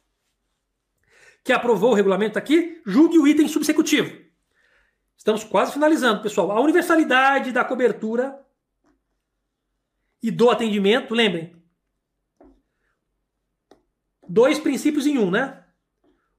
que 1.45 1.53
aprovou 1.53 1.91
o 1.91 1.93
regulamento 1.93 2.37
aqui, 2.37 2.81
julgue 2.85 3.17
o 3.17 3.25
item 3.25 3.47
subsecutivo. 3.47 4.13
Estamos 5.15 5.45
quase 5.45 5.71
finalizando, 5.71 6.21
pessoal. 6.21 6.51
A 6.51 6.59
universalidade 6.59 7.53
da 7.53 7.63
cobertura 7.63 8.37
e 10.21 10.29
do 10.29 10.49
atendimento, 10.49 11.15
lembrem, 11.15 11.55
dois 14.27 14.59
princípios 14.59 15.07
em 15.07 15.17
um, 15.17 15.31
né? 15.31 15.62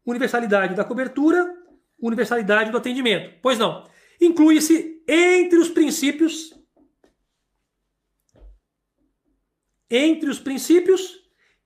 Universalidade 0.05 0.75
da 0.75 0.85
cobertura, 0.85 1.55
universalidade 1.99 2.71
do 2.71 2.77
atendimento. 2.77 3.39
Pois 3.41 3.59
não. 3.59 3.89
Inclui-se 4.21 5.03
entre 5.09 5.59
os 5.59 5.69
princípios 5.69 6.53
entre 9.91 10.29
os 10.29 10.39
princípios 10.39 11.21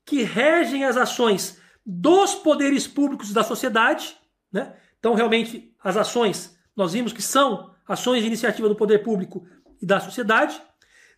que 0.05 0.22
regem 0.22 0.84
as 0.84 0.97
ações 0.97 1.61
dos 1.84 2.34
poderes 2.34 2.86
públicos 2.86 3.32
da 3.32 3.43
sociedade, 3.43 4.16
né? 4.53 4.76
Então, 4.99 5.14
realmente, 5.14 5.74
as 5.82 5.97
ações, 5.97 6.59
nós 6.76 6.93
vimos 6.93 7.12
que 7.12 7.22
são 7.22 7.74
ações 7.86 8.20
de 8.20 8.26
iniciativa 8.26 8.68
do 8.68 8.76
poder 8.76 9.03
público 9.03 9.47
e 9.80 9.86
da 9.86 10.01
sociedade, 10.01 10.61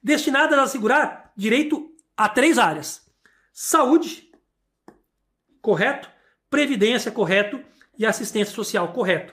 destinadas 0.02 0.58
a 0.58 0.62
assegurar 0.62 1.32
direito 1.36 1.90
a 2.16 2.28
três 2.28 2.58
áreas: 2.58 3.10
saúde, 3.52 4.30
correto, 5.60 6.10
previdência, 6.50 7.10
correto, 7.10 7.62
e 7.96 8.04
assistência 8.04 8.54
social, 8.54 8.92
correto. 8.92 9.32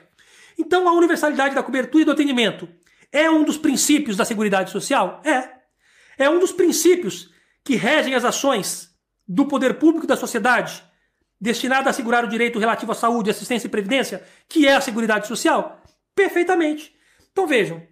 Então, 0.58 0.88
a 0.88 0.92
universalidade 0.92 1.54
da 1.54 1.62
cobertura 1.62 2.02
e 2.02 2.04
do 2.04 2.12
atendimento 2.12 2.68
é 3.10 3.30
um 3.30 3.44
dos 3.44 3.58
princípios 3.58 4.16
da 4.16 4.24
Seguridade 4.24 4.70
Social? 4.70 5.20
É. 5.24 5.58
É 6.18 6.30
um 6.30 6.38
dos 6.38 6.52
princípios 6.52 7.30
que 7.64 7.76
regem 7.76 8.14
as 8.14 8.24
ações 8.24 8.94
do 9.26 9.46
poder 9.46 9.74
público 9.74 10.04
e 10.04 10.08
da 10.08 10.16
sociedade 10.16 10.82
destinada 11.40 11.88
a 11.88 11.90
assegurar 11.90 12.24
o 12.24 12.28
direito 12.28 12.58
relativo 12.58 12.92
à 12.92 12.94
saúde, 12.94 13.30
assistência 13.30 13.68
e 13.68 13.70
previdência, 13.70 14.22
que 14.48 14.66
é 14.66 14.74
a 14.74 14.80
Seguridade 14.80 15.28
Social? 15.28 15.80
Perfeitamente. 16.14 16.94
Então 17.30 17.46
vejam. 17.46 17.86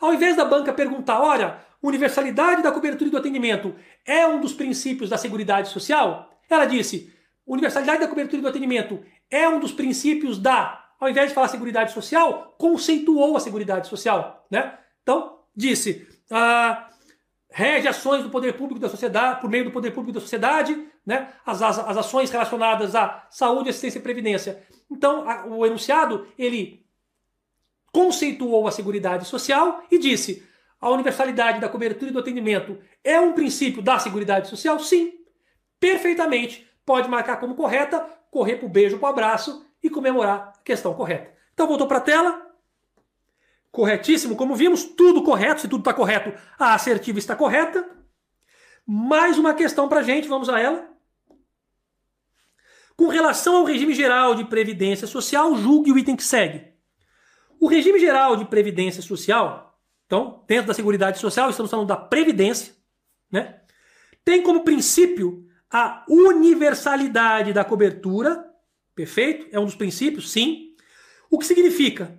Ao 0.00 0.12
invés 0.12 0.36
da 0.36 0.44
banca 0.44 0.72
perguntar, 0.72 1.20
olha, 1.20 1.58
universalidade 1.82 2.62
da 2.62 2.70
cobertura 2.70 3.08
e 3.08 3.10
do 3.10 3.16
atendimento 3.16 3.74
é 4.04 4.26
um 4.26 4.40
dos 4.40 4.52
princípios 4.52 5.08
da 5.08 5.16
Seguridade 5.16 5.70
Social, 5.70 6.33
ela 6.48 6.64
disse, 6.64 7.12
universalidade 7.46 8.00
da 8.00 8.08
cobertura 8.08 8.42
do 8.42 8.48
atendimento 8.48 9.02
é 9.30 9.48
um 9.48 9.58
dos 9.58 9.72
princípios 9.72 10.38
da, 10.38 10.84
ao 11.00 11.08
invés 11.08 11.28
de 11.28 11.34
falar 11.34 11.48
Seguridade 11.48 11.92
Social, 11.92 12.54
conceituou 12.58 13.36
a 13.36 13.40
Seguridade 13.40 13.88
Social, 13.88 14.46
né? 14.50 14.78
Então, 15.02 15.38
disse, 15.54 16.06
ah, 16.30 16.88
rege 17.50 17.86
ações 17.86 18.22
do 18.22 18.30
poder 18.30 18.54
público 18.54 18.80
da 18.80 18.88
sociedade, 18.88 19.40
por 19.40 19.48
meio 19.48 19.64
do 19.64 19.70
poder 19.70 19.92
público 19.92 20.14
da 20.14 20.20
sociedade, 20.20 20.88
né? 21.06 21.32
as, 21.46 21.62
as, 21.62 21.78
as 21.78 21.96
ações 21.96 22.30
relacionadas 22.30 22.94
à 22.94 23.26
saúde, 23.30 23.70
assistência 23.70 23.98
e 23.98 24.02
previdência. 24.02 24.62
Então, 24.90 25.28
a, 25.28 25.46
o 25.46 25.64
enunciado, 25.64 26.26
ele 26.38 26.84
conceituou 27.92 28.66
a 28.66 28.72
Seguridade 28.72 29.24
Social 29.24 29.84
e 29.88 29.98
disse 29.98 30.44
a 30.80 30.90
universalidade 30.90 31.60
da 31.60 31.68
cobertura 31.68 32.10
e 32.10 32.12
do 32.12 32.18
atendimento 32.18 32.76
é 33.04 33.20
um 33.20 33.32
princípio 33.32 33.80
da 33.80 33.98
Seguridade 34.00 34.48
Social? 34.48 34.80
Sim, 34.80 35.12
perfeitamente. 35.78 36.68
Pode 36.84 37.08
marcar 37.08 37.38
como 37.38 37.54
correta, 37.54 38.00
correr 38.30 38.56
para 38.56 38.66
o 38.66 38.68
beijo, 38.68 38.98
para 38.98 39.06
o 39.06 39.10
abraço 39.10 39.66
e 39.82 39.88
comemorar 39.88 40.52
a 40.56 40.62
questão 40.62 40.94
correta. 40.94 41.32
Então, 41.52 41.66
voltou 41.66 41.86
para 41.86 41.98
a 41.98 42.02
tela 42.02 42.44
corretíssimo, 43.70 44.36
como 44.36 44.54
vimos, 44.54 44.84
tudo 44.84 45.22
correto, 45.22 45.62
se 45.62 45.68
tudo 45.68 45.80
está 45.80 45.92
correto, 45.92 46.32
a 46.56 46.74
assertiva 46.74 47.18
está 47.18 47.34
correta. 47.34 47.84
Mais 48.86 49.36
uma 49.36 49.52
questão 49.52 49.88
para 49.88 50.00
a 50.00 50.02
gente, 50.02 50.28
vamos 50.28 50.48
a 50.48 50.60
ela. 50.60 50.88
Com 52.96 53.08
relação 53.08 53.56
ao 53.56 53.64
regime 53.64 53.92
geral 53.92 54.36
de 54.36 54.44
previdência 54.44 55.08
social, 55.08 55.56
julgue 55.56 55.90
o 55.90 55.98
item 55.98 56.14
que 56.14 56.22
segue. 56.22 56.72
O 57.60 57.66
regime 57.66 57.98
geral 57.98 58.36
de 58.36 58.44
previdência 58.44 59.02
social, 59.02 59.76
então, 60.06 60.44
dentro 60.46 60.68
da 60.68 60.74
Seguridade 60.74 61.18
Social, 61.18 61.50
estamos 61.50 61.70
falando 61.70 61.88
da 61.88 61.96
previdência, 61.96 62.74
né? 63.30 63.60
Tem 64.24 64.42
como 64.42 64.62
princípio 64.62 65.48
a 65.76 66.04
universalidade 66.08 67.52
da 67.52 67.64
cobertura, 67.64 68.48
perfeito? 68.94 69.48
É 69.50 69.58
um 69.58 69.64
dos 69.64 69.74
princípios, 69.74 70.30
sim. 70.30 70.72
O 71.28 71.36
que 71.36 71.44
significa 71.44 72.16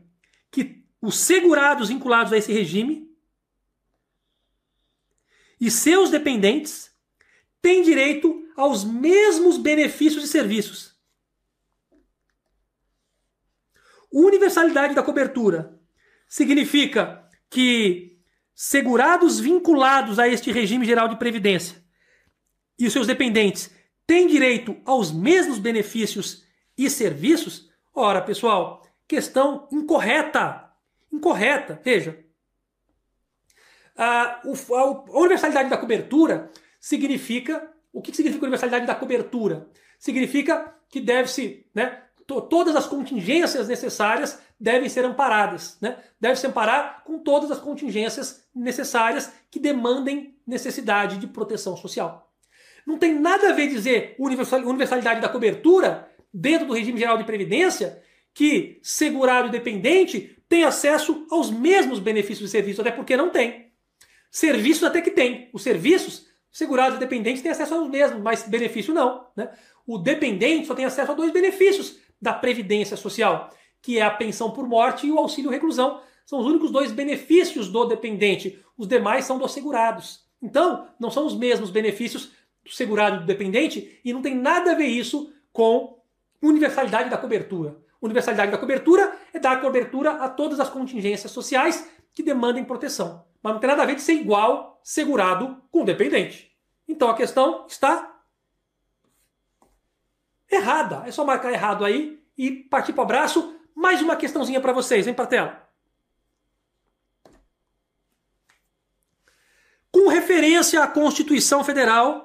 que 0.51 0.83
os 1.01 1.17
segurados 1.17 1.87
vinculados 1.87 2.33
a 2.33 2.37
esse 2.37 2.51
regime 2.51 3.09
e 5.57 5.71
seus 5.71 6.09
dependentes 6.09 6.93
têm 7.61 7.81
direito 7.81 8.43
aos 8.57 8.83
mesmos 8.83 9.57
benefícios 9.57 10.25
e 10.25 10.27
serviços. 10.27 10.93
Universalidade 14.11 14.93
da 14.93 15.01
cobertura 15.01 15.79
significa 16.27 17.25
que 17.49 18.19
segurados 18.53 19.39
vinculados 19.39 20.19
a 20.19 20.27
este 20.27 20.51
regime 20.51 20.85
geral 20.85 21.07
de 21.07 21.15
previdência 21.15 21.84
e 22.77 22.85
os 22.85 22.93
seus 22.93 23.07
dependentes 23.07 23.71
têm 24.05 24.27
direito 24.27 24.77
aos 24.85 25.11
mesmos 25.11 25.59
benefícios 25.59 26.43
e 26.77 26.89
serviços? 26.89 27.69
Ora, 27.93 28.21
pessoal, 28.21 28.85
questão 29.07 29.67
incorreta 29.71 30.65
incorreta. 31.15 31.79
Veja, 31.83 32.19
a, 33.95 34.41
a, 34.41 35.19
universalidade 35.19 35.69
da 35.69 35.77
cobertura 35.77 36.51
significa. 36.79 37.71
O 37.91 38.01
que 38.01 38.13
significa 38.13 38.43
universalidade 38.43 38.85
da 38.85 38.93
cobertura? 38.93 39.69
Significa 39.97 40.75
que 40.89 40.99
deve-se, 40.99 41.65
né, 41.73 42.03
to, 42.27 42.41
todas 42.41 42.75
as 42.75 42.85
contingências 42.85 43.69
necessárias 43.69 44.41
devem 44.59 44.89
ser 44.89 45.05
amparadas, 45.05 45.77
né? 45.81 45.97
Deve 46.19 46.35
se 46.35 46.45
amparar 46.45 47.03
com 47.05 47.19
todas 47.19 47.51
as 47.51 47.59
contingências 47.59 48.45
necessárias 48.53 49.31
que 49.49 49.59
demandem 49.59 50.37
necessidade 50.45 51.17
de 51.17 51.27
proteção 51.27 51.77
social. 51.77 52.24
Não 52.85 52.97
tem 52.97 53.13
nada 53.19 53.49
a 53.49 53.53
ver 53.53 53.67
dizer 53.67 54.15
universalidade 54.19 55.19
da 55.19 55.29
cobertura 55.29 56.09
dentro 56.33 56.67
do 56.67 56.73
regime 56.73 56.99
geral 56.99 57.17
de 57.17 57.23
previdência 57.23 58.01
que 58.33 58.79
segurado 58.83 59.47
e 59.47 59.51
dependente 59.51 60.37
tem 60.47 60.63
acesso 60.63 61.25
aos 61.31 61.49
mesmos 61.49 61.99
benefícios 61.99 62.49
de 62.49 62.51
serviço, 62.51 62.81
até 62.81 62.91
porque 62.91 63.17
não 63.17 63.29
tem. 63.29 63.71
Serviços 64.29 64.83
até 64.83 65.01
que 65.01 65.09
tem. 65.09 65.49
Os 65.53 65.63
serviços, 65.63 66.27
segurados 66.51 66.97
e 66.97 66.99
dependentes, 66.99 67.41
têm 67.41 67.51
acesso 67.51 67.73
aos 67.73 67.89
mesmos, 67.89 68.21
mas 68.21 68.43
benefício 68.43 68.93
não. 68.93 69.27
Né? 69.35 69.49
O 69.87 69.97
dependente 69.97 70.67
só 70.67 70.75
tem 70.75 70.85
acesso 70.85 71.11
a 71.11 71.15
dois 71.15 71.31
benefícios 71.31 71.97
da 72.21 72.33
Previdência 72.33 72.97
Social, 72.97 73.49
que 73.81 73.97
é 73.97 74.01
a 74.01 74.11
pensão 74.11 74.51
por 74.51 74.67
morte 74.67 75.07
e 75.07 75.11
o 75.11 75.17
auxílio 75.17 75.49
reclusão. 75.49 76.01
São 76.25 76.39
os 76.39 76.45
únicos 76.45 76.71
dois 76.71 76.91
benefícios 76.91 77.69
do 77.69 77.85
dependente. 77.85 78.59
Os 78.77 78.87
demais 78.87 79.25
são 79.25 79.37
dos 79.37 79.53
segurados. 79.53 80.25
Então, 80.41 80.87
não 80.99 81.09
são 81.09 81.25
os 81.25 81.35
mesmos 81.35 81.71
benefícios 81.71 82.31
do 82.65 82.71
segurado 82.71 83.17
e 83.17 83.19
do 83.19 83.25
dependente 83.25 84.01
e 84.03 84.11
não 84.11 84.21
tem 84.21 84.35
nada 84.35 84.71
a 84.71 84.75
ver 84.75 84.87
isso 84.87 85.31
com 85.53 86.01
universalidade 86.41 87.09
da 87.09 87.17
cobertura. 87.17 87.77
Universalidade 88.01 88.51
da 88.51 88.57
cobertura 88.57 89.15
é 89.31 89.39
dar 89.39 89.61
cobertura 89.61 90.13
a 90.13 90.27
todas 90.27 90.59
as 90.59 90.69
contingências 90.69 91.31
sociais 91.31 91.87
que 92.11 92.23
demandem 92.23 92.65
proteção. 92.65 93.23
Mas 93.41 93.53
não 93.53 93.59
tem 93.59 93.69
nada 93.69 93.83
a 93.83 93.85
ver 93.85 93.95
de 93.95 94.01
ser 94.01 94.13
igual 94.13 94.79
segurado 94.83 95.61
com 95.71 95.85
dependente. 95.85 96.51
Então 96.87 97.09
a 97.09 97.15
questão 97.15 97.65
está 97.67 98.19
errada. 100.49 101.03
É 101.05 101.11
só 101.11 101.23
marcar 101.23 101.51
errado 101.51 101.85
aí 101.85 102.19
e 102.37 102.51
partir 102.51 102.93
para 102.93 103.01
o 103.01 103.05
abraço. 103.05 103.55
Mais 103.75 104.01
uma 104.01 104.15
questãozinha 104.15 104.59
para 104.59 104.73
vocês, 104.73 105.05
vem 105.05 105.13
para 105.13 105.27
tela. 105.27 105.69
Com 109.91 110.07
referência 110.09 110.83
à 110.83 110.87
Constituição 110.87 111.63
Federal 111.63 112.24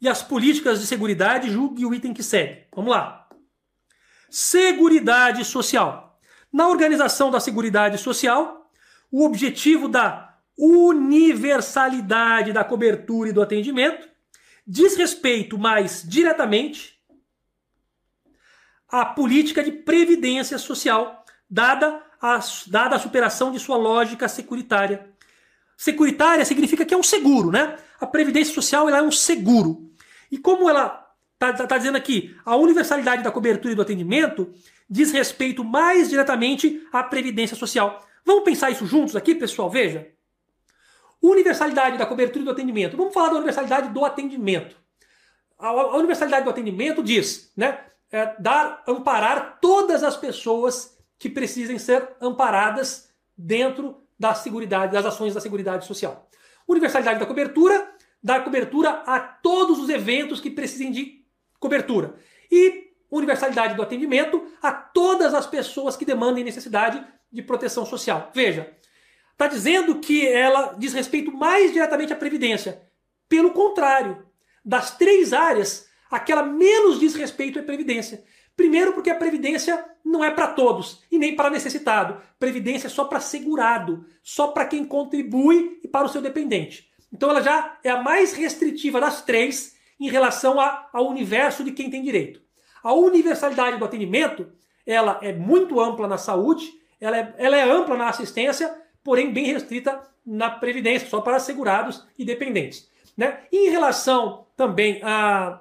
e 0.00 0.08
às 0.08 0.22
políticas 0.22 0.80
de 0.80 0.86
segurança, 0.86 1.42
julgue 1.48 1.84
o 1.84 1.92
item 1.92 2.14
que 2.14 2.22
segue. 2.22 2.66
Vamos 2.74 2.90
lá. 2.90 3.28
Seguridade 4.30 5.44
Social. 5.44 6.18
Na 6.52 6.68
organização 6.68 7.30
da 7.30 7.38
Seguridade 7.38 7.98
Social, 7.98 8.70
o 9.10 9.24
objetivo 9.24 9.88
da 9.88 10.38
universalidade 10.56 12.52
da 12.52 12.62
cobertura 12.62 13.30
e 13.30 13.32
do 13.32 13.42
atendimento 13.42 14.08
diz 14.66 14.96
respeito 14.96 15.58
mais 15.58 16.04
diretamente 16.06 17.00
à 18.88 19.04
política 19.04 19.62
de 19.62 19.72
previdência 19.72 20.58
social, 20.58 21.24
dada 21.48 22.02
a, 22.20 22.40
dada 22.66 22.96
a 22.96 22.98
superação 22.98 23.52
de 23.52 23.58
sua 23.58 23.76
lógica 23.76 24.28
securitária. 24.28 25.08
Securitária 25.76 26.44
significa 26.44 26.84
que 26.84 26.92
é 26.92 26.96
um 26.96 27.02
seguro, 27.02 27.50
né? 27.50 27.76
A 27.98 28.06
previdência 28.06 28.52
social 28.52 28.88
ela 28.88 28.98
é 28.98 29.02
um 29.02 29.10
seguro. 29.10 29.89
E 30.30 30.38
como 30.38 30.68
ela 30.68 31.10
Está 31.40 31.54
tá, 31.54 31.66
tá 31.66 31.78
dizendo 31.78 31.96
aqui, 31.96 32.36
a 32.44 32.54
universalidade 32.54 33.22
da 33.22 33.32
cobertura 33.32 33.72
e 33.72 33.74
do 33.74 33.80
atendimento 33.80 34.52
diz 34.88 35.10
respeito 35.10 35.64
mais 35.64 36.10
diretamente 36.10 36.86
à 36.92 37.02
previdência 37.02 37.56
social. 37.56 38.06
Vamos 38.26 38.44
pensar 38.44 38.70
isso 38.70 38.84
juntos 38.84 39.16
aqui, 39.16 39.34
pessoal? 39.34 39.70
Veja. 39.70 40.06
Universalidade 41.22 41.96
da 41.96 42.04
cobertura 42.04 42.42
e 42.42 42.44
do 42.44 42.50
atendimento. 42.50 42.94
Vamos 42.94 43.14
falar 43.14 43.28
da 43.28 43.36
universalidade 43.36 43.88
do 43.88 44.04
atendimento. 44.04 44.76
A, 45.58 45.96
universalidade 45.96 46.44
do 46.44 46.50
atendimento 46.50 47.02
diz, 47.02 47.50
né, 47.56 47.78
é, 48.12 48.34
dar, 48.38 48.82
amparar 48.86 49.58
todas 49.62 50.02
as 50.02 50.18
pessoas 50.18 50.98
que 51.18 51.30
precisem 51.30 51.78
ser 51.78 52.06
amparadas 52.20 53.08
dentro 53.36 54.02
da 54.18 54.34
seguridade, 54.34 54.92
das 54.92 55.06
ações 55.06 55.32
da 55.32 55.40
seguridade 55.40 55.86
social. 55.86 56.28
Universalidade 56.68 57.18
da 57.18 57.24
cobertura, 57.24 57.94
dar 58.22 58.44
cobertura 58.44 59.02
a 59.06 59.18
todos 59.18 59.78
os 59.78 59.88
eventos 59.88 60.40
que 60.40 60.50
precisem 60.50 60.90
de 60.90 61.24
cobertura. 61.58 62.14
E 62.50 62.90
universalidade 63.10 63.74
do 63.74 63.82
atendimento 63.82 64.46
a 64.62 64.72
todas 64.72 65.34
as 65.34 65.46
pessoas 65.46 65.96
que 65.96 66.04
demandem 66.04 66.44
necessidade 66.44 67.04
de 67.32 67.42
proteção 67.42 67.84
social. 67.84 68.30
Veja, 68.34 68.72
está 69.32 69.46
dizendo 69.46 69.98
que 69.98 70.26
ela 70.26 70.74
diz 70.78 70.92
respeito 70.92 71.32
mais 71.32 71.72
diretamente 71.72 72.12
à 72.12 72.16
Previdência. 72.16 72.82
Pelo 73.28 73.52
contrário, 73.52 74.26
das 74.64 74.96
três 74.96 75.32
áreas, 75.32 75.88
aquela 76.10 76.42
menos 76.42 77.00
diz 77.00 77.14
respeito 77.14 77.58
é 77.58 77.62
Previdência. 77.62 78.22
Primeiro, 78.56 78.92
porque 78.92 79.10
a 79.10 79.14
Previdência 79.14 79.84
não 80.04 80.22
é 80.22 80.30
para 80.30 80.48
todos 80.48 81.02
e 81.10 81.18
nem 81.18 81.34
para 81.34 81.50
necessitado. 81.50 82.20
Previdência 82.38 82.88
é 82.88 82.90
só 82.90 83.04
para 83.04 83.20
segurado, 83.20 84.04
só 84.22 84.48
para 84.48 84.66
quem 84.66 84.84
contribui 84.84 85.80
e 85.82 85.88
para 85.88 86.06
o 86.06 86.08
seu 86.08 86.20
dependente. 86.20 86.89
Então 87.12 87.30
ela 87.30 87.42
já 87.42 87.78
é 87.82 87.90
a 87.90 88.02
mais 88.02 88.32
restritiva 88.32 89.00
das 89.00 89.22
três 89.22 89.76
em 89.98 90.08
relação 90.08 90.60
a, 90.60 90.88
ao 90.92 91.08
universo 91.08 91.64
de 91.64 91.72
quem 91.72 91.90
tem 91.90 92.02
direito. 92.02 92.40
A 92.82 92.92
universalidade 92.92 93.78
do 93.78 93.84
atendimento 93.84 94.50
ela 94.86 95.18
é 95.22 95.32
muito 95.32 95.80
ampla 95.80 96.08
na 96.08 96.18
saúde, 96.18 96.72
ela 97.00 97.16
é, 97.16 97.34
ela 97.38 97.56
é 97.56 97.62
ampla 97.62 97.96
na 97.96 98.08
assistência, 98.08 98.74
porém 99.04 99.32
bem 99.32 99.44
restrita 99.44 100.00
na 100.24 100.50
previdência, 100.50 101.08
só 101.08 101.20
para 101.20 101.38
segurados 101.38 102.06
e 102.18 102.24
dependentes. 102.24 102.88
Né? 103.16 103.40
E 103.52 103.68
em 103.68 103.70
relação 103.70 104.46
também 104.56 105.00
à 105.02 105.60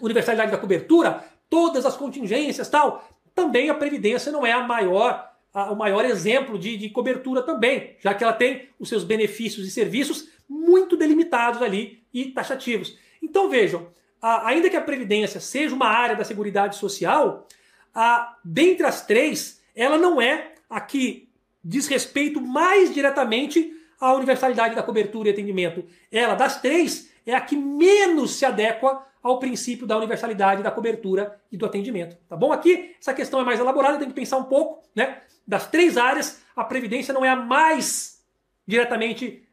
universalidade 0.00 0.50
da 0.50 0.58
cobertura, 0.58 1.24
todas 1.50 1.84
as 1.84 1.96
contingências 1.96 2.68
tal, 2.68 3.08
também 3.34 3.70
a 3.70 3.74
Previdência 3.74 4.32
não 4.32 4.44
é 4.44 4.52
a 4.52 4.62
maior, 4.62 5.30
a, 5.52 5.70
o 5.72 5.76
maior 5.76 6.04
exemplo 6.04 6.58
de, 6.58 6.76
de 6.76 6.90
cobertura 6.90 7.42
também, 7.42 7.96
já 8.00 8.12
que 8.12 8.24
ela 8.24 8.32
tem 8.32 8.68
os 8.78 8.88
seus 8.88 9.04
benefícios 9.04 9.66
e 9.66 9.70
serviços 9.70 10.28
muito 10.48 10.96
delimitados 10.96 11.60
ali 11.60 12.02
e 12.12 12.26
taxativos. 12.26 12.96
Então 13.22 13.48
vejam, 13.50 13.88
ainda 14.20 14.70
que 14.70 14.76
a 14.76 14.80
Previdência 14.80 15.40
seja 15.40 15.74
uma 15.74 15.88
área 15.88 16.16
da 16.16 16.24
Seguridade 16.24 16.76
Social, 16.76 17.46
a, 17.94 18.36
dentre 18.44 18.86
as 18.86 19.04
três, 19.04 19.62
ela 19.74 19.98
não 19.98 20.20
é 20.20 20.54
a 20.68 20.80
que 20.80 21.28
diz 21.62 21.86
respeito 21.86 22.40
mais 22.40 22.92
diretamente 22.92 23.74
à 24.00 24.12
universalidade 24.14 24.74
da 24.74 24.82
cobertura 24.82 25.28
e 25.28 25.32
atendimento. 25.32 25.84
Ela, 26.10 26.34
das 26.34 26.60
três, 26.60 27.10
é 27.26 27.34
a 27.34 27.40
que 27.40 27.56
menos 27.56 28.36
se 28.36 28.44
adequa 28.44 29.04
ao 29.22 29.38
princípio 29.38 29.86
da 29.86 29.96
universalidade 29.96 30.62
da 30.62 30.70
cobertura 30.70 31.40
e 31.50 31.56
do 31.56 31.66
atendimento. 31.66 32.16
Tá 32.28 32.36
bom? 32.36 32.52
Aqui 32.52 32.94
essa 33.00 33.12
questão 33.12 33.40
é 33.40 33.44
mais 33.44 33.58
elaborada, 33.58 33.98
tem 33.98 34.08
que 34.08 34.14
pensar 34.14 34.38
um 34.38 34.44
pouco, 34.44 34.82
né? 34.94 35.22
Das 35.46 35.66
três 35.68 35.96
áreas, 35.96 36.40
a 36.54 36.62
previdência 36.62 37.12
não 37.12 37.24
é 37.24 37.30
a 37.30 37.36
mais 37.36 38.24
diretamente 38.66 39.47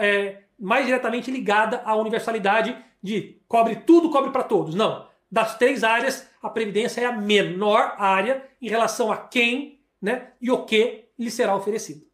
é, 0.00 0.42
mais 0.58 0.86
diretamente 0.86 1.30
ligada 1.30 1.82
à 1.84 1.94
universalidade 1.94 2.76
de 3.02 3.40
cobre 3.46 3.76
tudo, 3.76 4.10
cobre 4.10 4.30
para 4.30 4.42
todos. 4.42 4.74
Não. 4.74 5.06
Das 5.30 5.56
três 5.56 5.84
áreas, 5.84 6.28
a 6.42 6.48
previdência 6.48 7.00
é 7.00 7.04
a 7.04 7.12
menor 7.12 7.94
área 7.98 8.44
em 8.60 8.68
relação 8.68 9.10
a 9.10 9.16
quem, 9.16 9.80
né, 10.00 10.32
e 10.40 10.50
o 10.50 10.64
que 10.64 11.08
lhe 11.18 11.30
será 11.30 11.54
oferecido. 11.56 12.06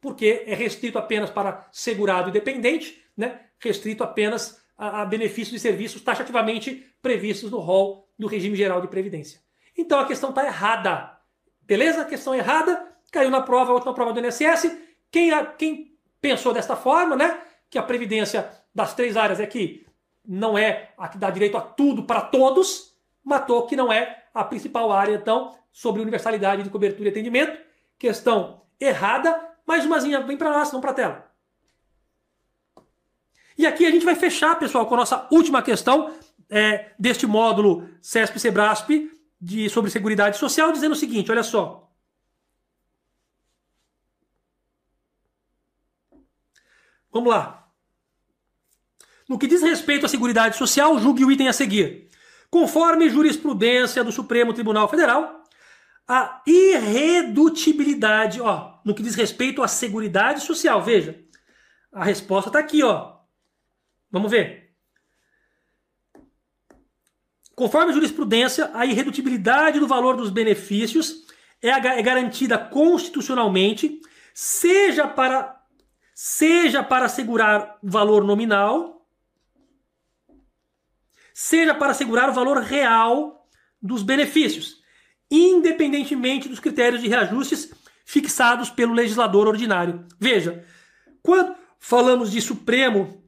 Porque 0.00 0.44
é 0.46 0.54
restrito 0.54 0.98
apenas 0.98 1.30
para 1.30 1.68
segurado 1.72 2.28
e 2.28 2.32
dependente, 2.32 3.02
né? 3.16 3.40
Restrito 3.58 4.02
apenas 4.02 4.60
a, 4.76 5.02
a 5.02 5.04
benefícios 5.04 5.56
e 5.56 5.60
serviços 5.60 6.00
taxativamente 6.00 6.86
previstos 7.02 7.50
no 7.50 7.58
rol 7.58 8.08
do 8.18 8.26
regime 8.26 8.56
geral 8.56 8.80
de 8.80 8.88
previdência. 8.88 9.40
Então 9.76 10.00
a 10.00 10.06
questão 10.06 10.30
está 10.30 10.44
errada. 10.46 11.18
Beleza? 11.62 12.02
A 12.02 12.06
questão 12.06 12.34
errada, 12.34 12.88
caiu 13.12 13.30
na 13.30 13.42
prova, 13.42 13.70
a 13.70 13.74
última 13.74 13.94
prova 13.94 14.12
do 14.12 14.20
INSS. 14.20 14.76
Quem, 15.10 15.30
quem 15.58 15.89
pensou 16.20 16.52
desta 16.52 16.76
forma, 16.76 17.16
né? 17.16 17.40
Que 17.68 17.78
a 17.78 17.82
previdência 17.82 18.50
das 18.74 18.94
três 18.94 19.16
áreas 19.16 19.40
é 19.40 19.46
que 19.46 19.86
não 20.24 20.56
é 20.56 20.92
a 20.96 21.08
que 21.08 21.18
dá 21.18 21.30
direito 21.30 21.56
a 21.56 21.60
tudo 21.60 22.04
para 22.04 22.20
todos, 22.20 22.94
matou 23.24 23.66
que 23.66 23.76
não 23.76 23.92
é 23.92 24.24
a 24.32 24.44
principal 24.44 24.92
área, 24.92 25.14
então, 25.14 25.56
sobre 25.72 26.02
universalidade 26.02 26.62
de 26.62 26.70
cobertura 26.70 27.08
e 27.08 27.10
atendimento. 27.10 27.58
Questão 27.98 28.62
errada. 28.78 29.48
Mais 29.66 29.84
umazinha, 29.84 30.20
vem 30.20 30.36
para 30.36 30.50
nós, 30.50 30.68
vamos 30.68 30.80
para 30.80 30.90
a 30.90 30.94
tela. 30.94 31.30
E 33.56 33.66
aqui 33.66 33.86
a 33.86 33.90
gente 33.90 34.04
vai 34.04 34.14
fechar, 34.14 34.58
pessoal, 34.58 34.86
com 34.86 34.94
a 34.94 34.98
nossa 34.98 35.28
última 35.30 35.62
questão 35.62 36.12
é, 36.48 36.92
deste 36.98 37.26
módulo 37.26 37.88
CESP-SEBRASP 38.00 39.10
sobre 39.70 39.90
Seguridade 39.90 40.38
Social, 40.38 40.72
dizendo 40.72 40.92
o 40.92 40.96
seguinte, 40.96 41.30
olha 41.30 41.42
só. 41.42 41.89
Vamos 47.12 47.30
lá. 47.30 47.68
No 49.28 49.38
que 49.38 49.46
diz 49.46 49.62
respeito 49.62 50.06
à 50.06 50.08
Seguridade 50.08 50.56
Social, 50.56 50.98
julgue 50.98 51.24
o 51.24 51.30
item 51.30 51.48
a 51.48 51.52
seguir. 51.52 52.10
Conforme 52.50 53.08
jurisprudência 53.08 54.02
do 54.02 54.10
Supremo 54.10 54.52
Tribunal 54.52 54.88
Federal, 54.88 55.44
a 56.06 56.42
irredutibilidade, 56.44 58.40
ó, 58.40 58.80
no 58.84 58.92
que 58.94 59.02
diz 59.02 59.14
respeito 59.14 59.62
à 59.62 59.68
Seguridade 59.68 60.42
Social, 60.42 60.82
veja, 60.82 61.24
a 61.92 62.02
resposta 62.02 62.50
está 62.50 62.58
aqui, 62.58 62.82
ó. 62.82 63.18
Vamos 64.10 64.30
ver. 64.30 64.74
Conforme 67.54 67.92
jurisprudência, 67.92 68.70
a 68.74 68.84
irredutibilidade 68.86 69.78
do 69.78 69.86
valor 69.86 70.16
dos 70.16 70.30
benefícios 70.30 71.26
é, 71.62 71.68
é 71.68 72.02
garantida 72.02 72.58
constitucionalmente, 72.58 74.00
seja 74.34 75.06
para 75.06 75.59
seja 76.22 76.82
para 76.82 77.06
assegurar 77.06 77.78
o 77.82 77.88
valor 77.90 78.24
nominal, 78.24 79.06
seja 81.32 81.74
para 81.74 81.92
assegurar 81.92 82.28
o 82.28 82.34
valor 82.34 82.58
real 82.58 83.48
dos 83.80 84.02
benefícios, 84.02 84.82
independentemente 85.30 86.46
dos 86.46 86.60
critérios 86.60 87.00
de 87.00 87.08
reajustes 87.08 87.72
fixados 88.04 88.68
pelo 88.68 88.92
legislador 88.92 89.48
ordinário. 89.48 90.06
Veja, 90.18 90.62
quando 91.22 91.56
falamos 91.78 92.30
de 92.30 92.42
Supremo 92.42 93.24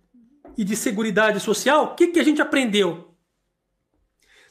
e 0.59 0.63
de 0.63 0.77
Seguridade 0.77 1.41
Social, 1.41 1.85
o 1.85 1.95
que, 1.95 2.09
que 2.09 2.21
a 2.21 2.25
gente 2.25 2.43
aprendeu? 2.43 3.17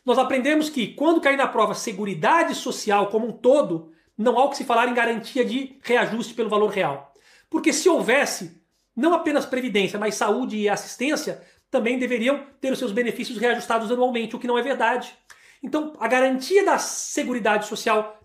Nós 0.03 0.17
aprendemos 0.17 0.67
que 0.67 0.95
quando 0.95 1.21
cair 1.21 1.37
na 1.37 1.47
prova 1.47 1.75
Seguridade 1.75 2.55
Social 2.55 3.11
como 3.11 3.27
um 3.27 3.31
todo, 3.31 3.91
não 4.17 4.39
há 4.39 4.45
o 4.45 4.49
que 4.49 4.57
se 4.57 4.65
falar 4.65 4.87
em 4.87 4.95
garantia 4.95 5.45
de 5.45 5.77
reajuste 5.83 6.33
pelo 6.33 6.49
valor 6.49 6.71
real. 6.71 7.10
Porque 7.51 7.71
se 7.71 7.87
houvesse 7.89 8.59
não 8.95 9.13
apenas 9.13 9.45
previdência, 9.45 9.99
mas 9.99 10.15
saúde 10.15 10.57
e 10.57 10.69
assistência, 10.69 11.43
também 11.69 11.99
deveriam 11.99 12.47
ter 12.59 12.71
os 12.71 12.79
seus 12.79 12.91
benefícios 12.91 13.37
reajustados 13.37 13.91
anualmente, 13.91 14.35
o 14.35 14.39
que 14.39 14.47
não 14.47 14.57
é 14.57 14.61
verdade. 14.63 15.13
Então, 15.61 15.93
a 15.99 16.07
garantia 16.07 16.65
da 16.65 16.79
Seguridade 16.79 17.67
Social 17.67 18.19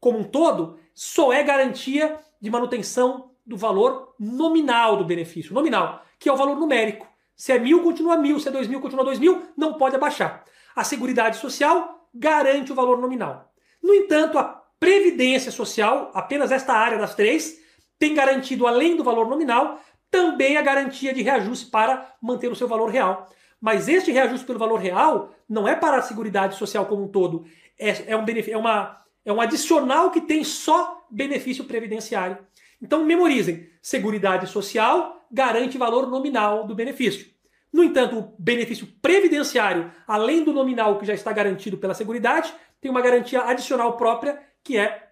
como 0.00 0.18
um 0.20 0.24
todo 0.24 0.78
só 0.94 1.32
é 1.32 1.42
garantia 1.42 2.18
de 2.40 2.50
manutenção 2.50 3.32
do 3.44 3.56
valor 3.56 4.14
nominal 4.18 4.96
do 4.96 5.04
benefício, 5.04 5.52
nominal, 5.52 6.04
que 6.18 6.28
é 6.28 6.32
o 6.32 6.36
valor 6.36 6.56
numérico. 6.56 7.06
Se 7.36 7.52
é 7.52 7.58
mil, 7.58 7.82
continua 7.82 8.16
mil. 8.16 8.38
Se 8.38 8.48
é 8.48 8.50
dois 8.52 8.68
mil, 8.68 8.80
continua 8.80 9.04
dois 9.04 9.18
mil. 9.18 9.42
Não 9.56 9.74
pode 9.74 9.96
abaixar. 9.96 10.44
A 10.74 10.84
Seguridade 10.84 11.38
Social 11.38 12.08
garante 12.14 12.72
o 12.72 12.74
valor 12.74 12.98
nominal. 12.98 13.52
No 13.82 13.94
entanto, 13.94 14.38
a 14.38 14.44
Previdência 14.78 15.50
Social, 15.50 16.10
apenas 16.14 16.52
esta 16.52 16.72
área 16.72 16.98
das 16.98 17.14
três, 17.14 17.57
tem 17.98 18.14
garantido, 18.14 18.66
além 18.66 18.96
do 18.96 19.04
valor 19.04 19.28
nominal, 19.28 19.80
também 20.10 20.56
a 20.56 20.62
garantia 20.62 21.12
de 21.12 21.22
reajuste 21.22 21.66
para 21.66 22.14
manter 22.20 22.50
o 22.50 22.56
seu 22.56 22.68
valor 22.68 22.90
real. 22.90 23.28
Mas 23.60 23.88
este 23.88 24.12
reajuste 24.12 24.46
pelo 24.46 24.58
valor 24.58 24.78
real 24.78 25.34
não 25.48 25.66
é 25.66 25.74
para 25.74 25.98
a 25.98 26.02
Seguridade 26.02 26.56
Social 26.56 26.86
como 26.86 27.04
um 27.04 27.08
todo. 27.08 27.44
É, 27.78 28.12
é, 28.12 28.16
um, 28.16 28.24
é, 28.24 28.56
uma, 28.56 29.02
é 29.24 29.32
um 29.32 29.40
adicional 29.40 30.10
que 30.10 30.20
tem 30.20 30.44
só 30.44 31.06
benefício 31.10 31.64
previdenciário. 31.64 32.38
Então 32.80 33.04
memorizem: 33.04 33.68
Seguridade 33.82 34.46
Social 34.46 35.26
garante 35.30 35.76
valor 35.76 36.08
nominal 36.08 36.66
do 36.66 36.74
benefício. 36.74 37.26
No 37.72 37.84
entanto, 37.84 38.18
o 38.18 38.34
benefício 38.38 38.86
previdenciário, 39.02 39.92
além 40.06 40.42
do 40.42 40.52
nominal 40.52 40.98
que 40.98 41.04
já 41.04 41.12
está 41.12 41.32
garantido 41.32 41.76
pela 41.76 41.94
Seguridade, 41.94 42.52
tem 42.80 42.90
uma 42.90 43.02
garantia 43.02 43.42
adicional 43.42 43.96
própria, 43.96 44.40
que 44.64 44.78
é 44.78 45.07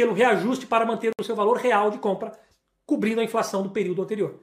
pelo 0.00 0.14
reajuste 0.14 0.66
para 0.66 0.86
manter 0.86 1.10
o 1.20 1.22
seu 1.22 1.36
valor 1.36 1.58
real 1.58 1.90
de 1.90 1.98
compra, 1.98 2.32
cobrindo 2.86 3.20
a 3.20 3.24
inflação 3.24 3.62
do 3.62 3.68
período 3.68 4.00
anterior. 4.00 4.42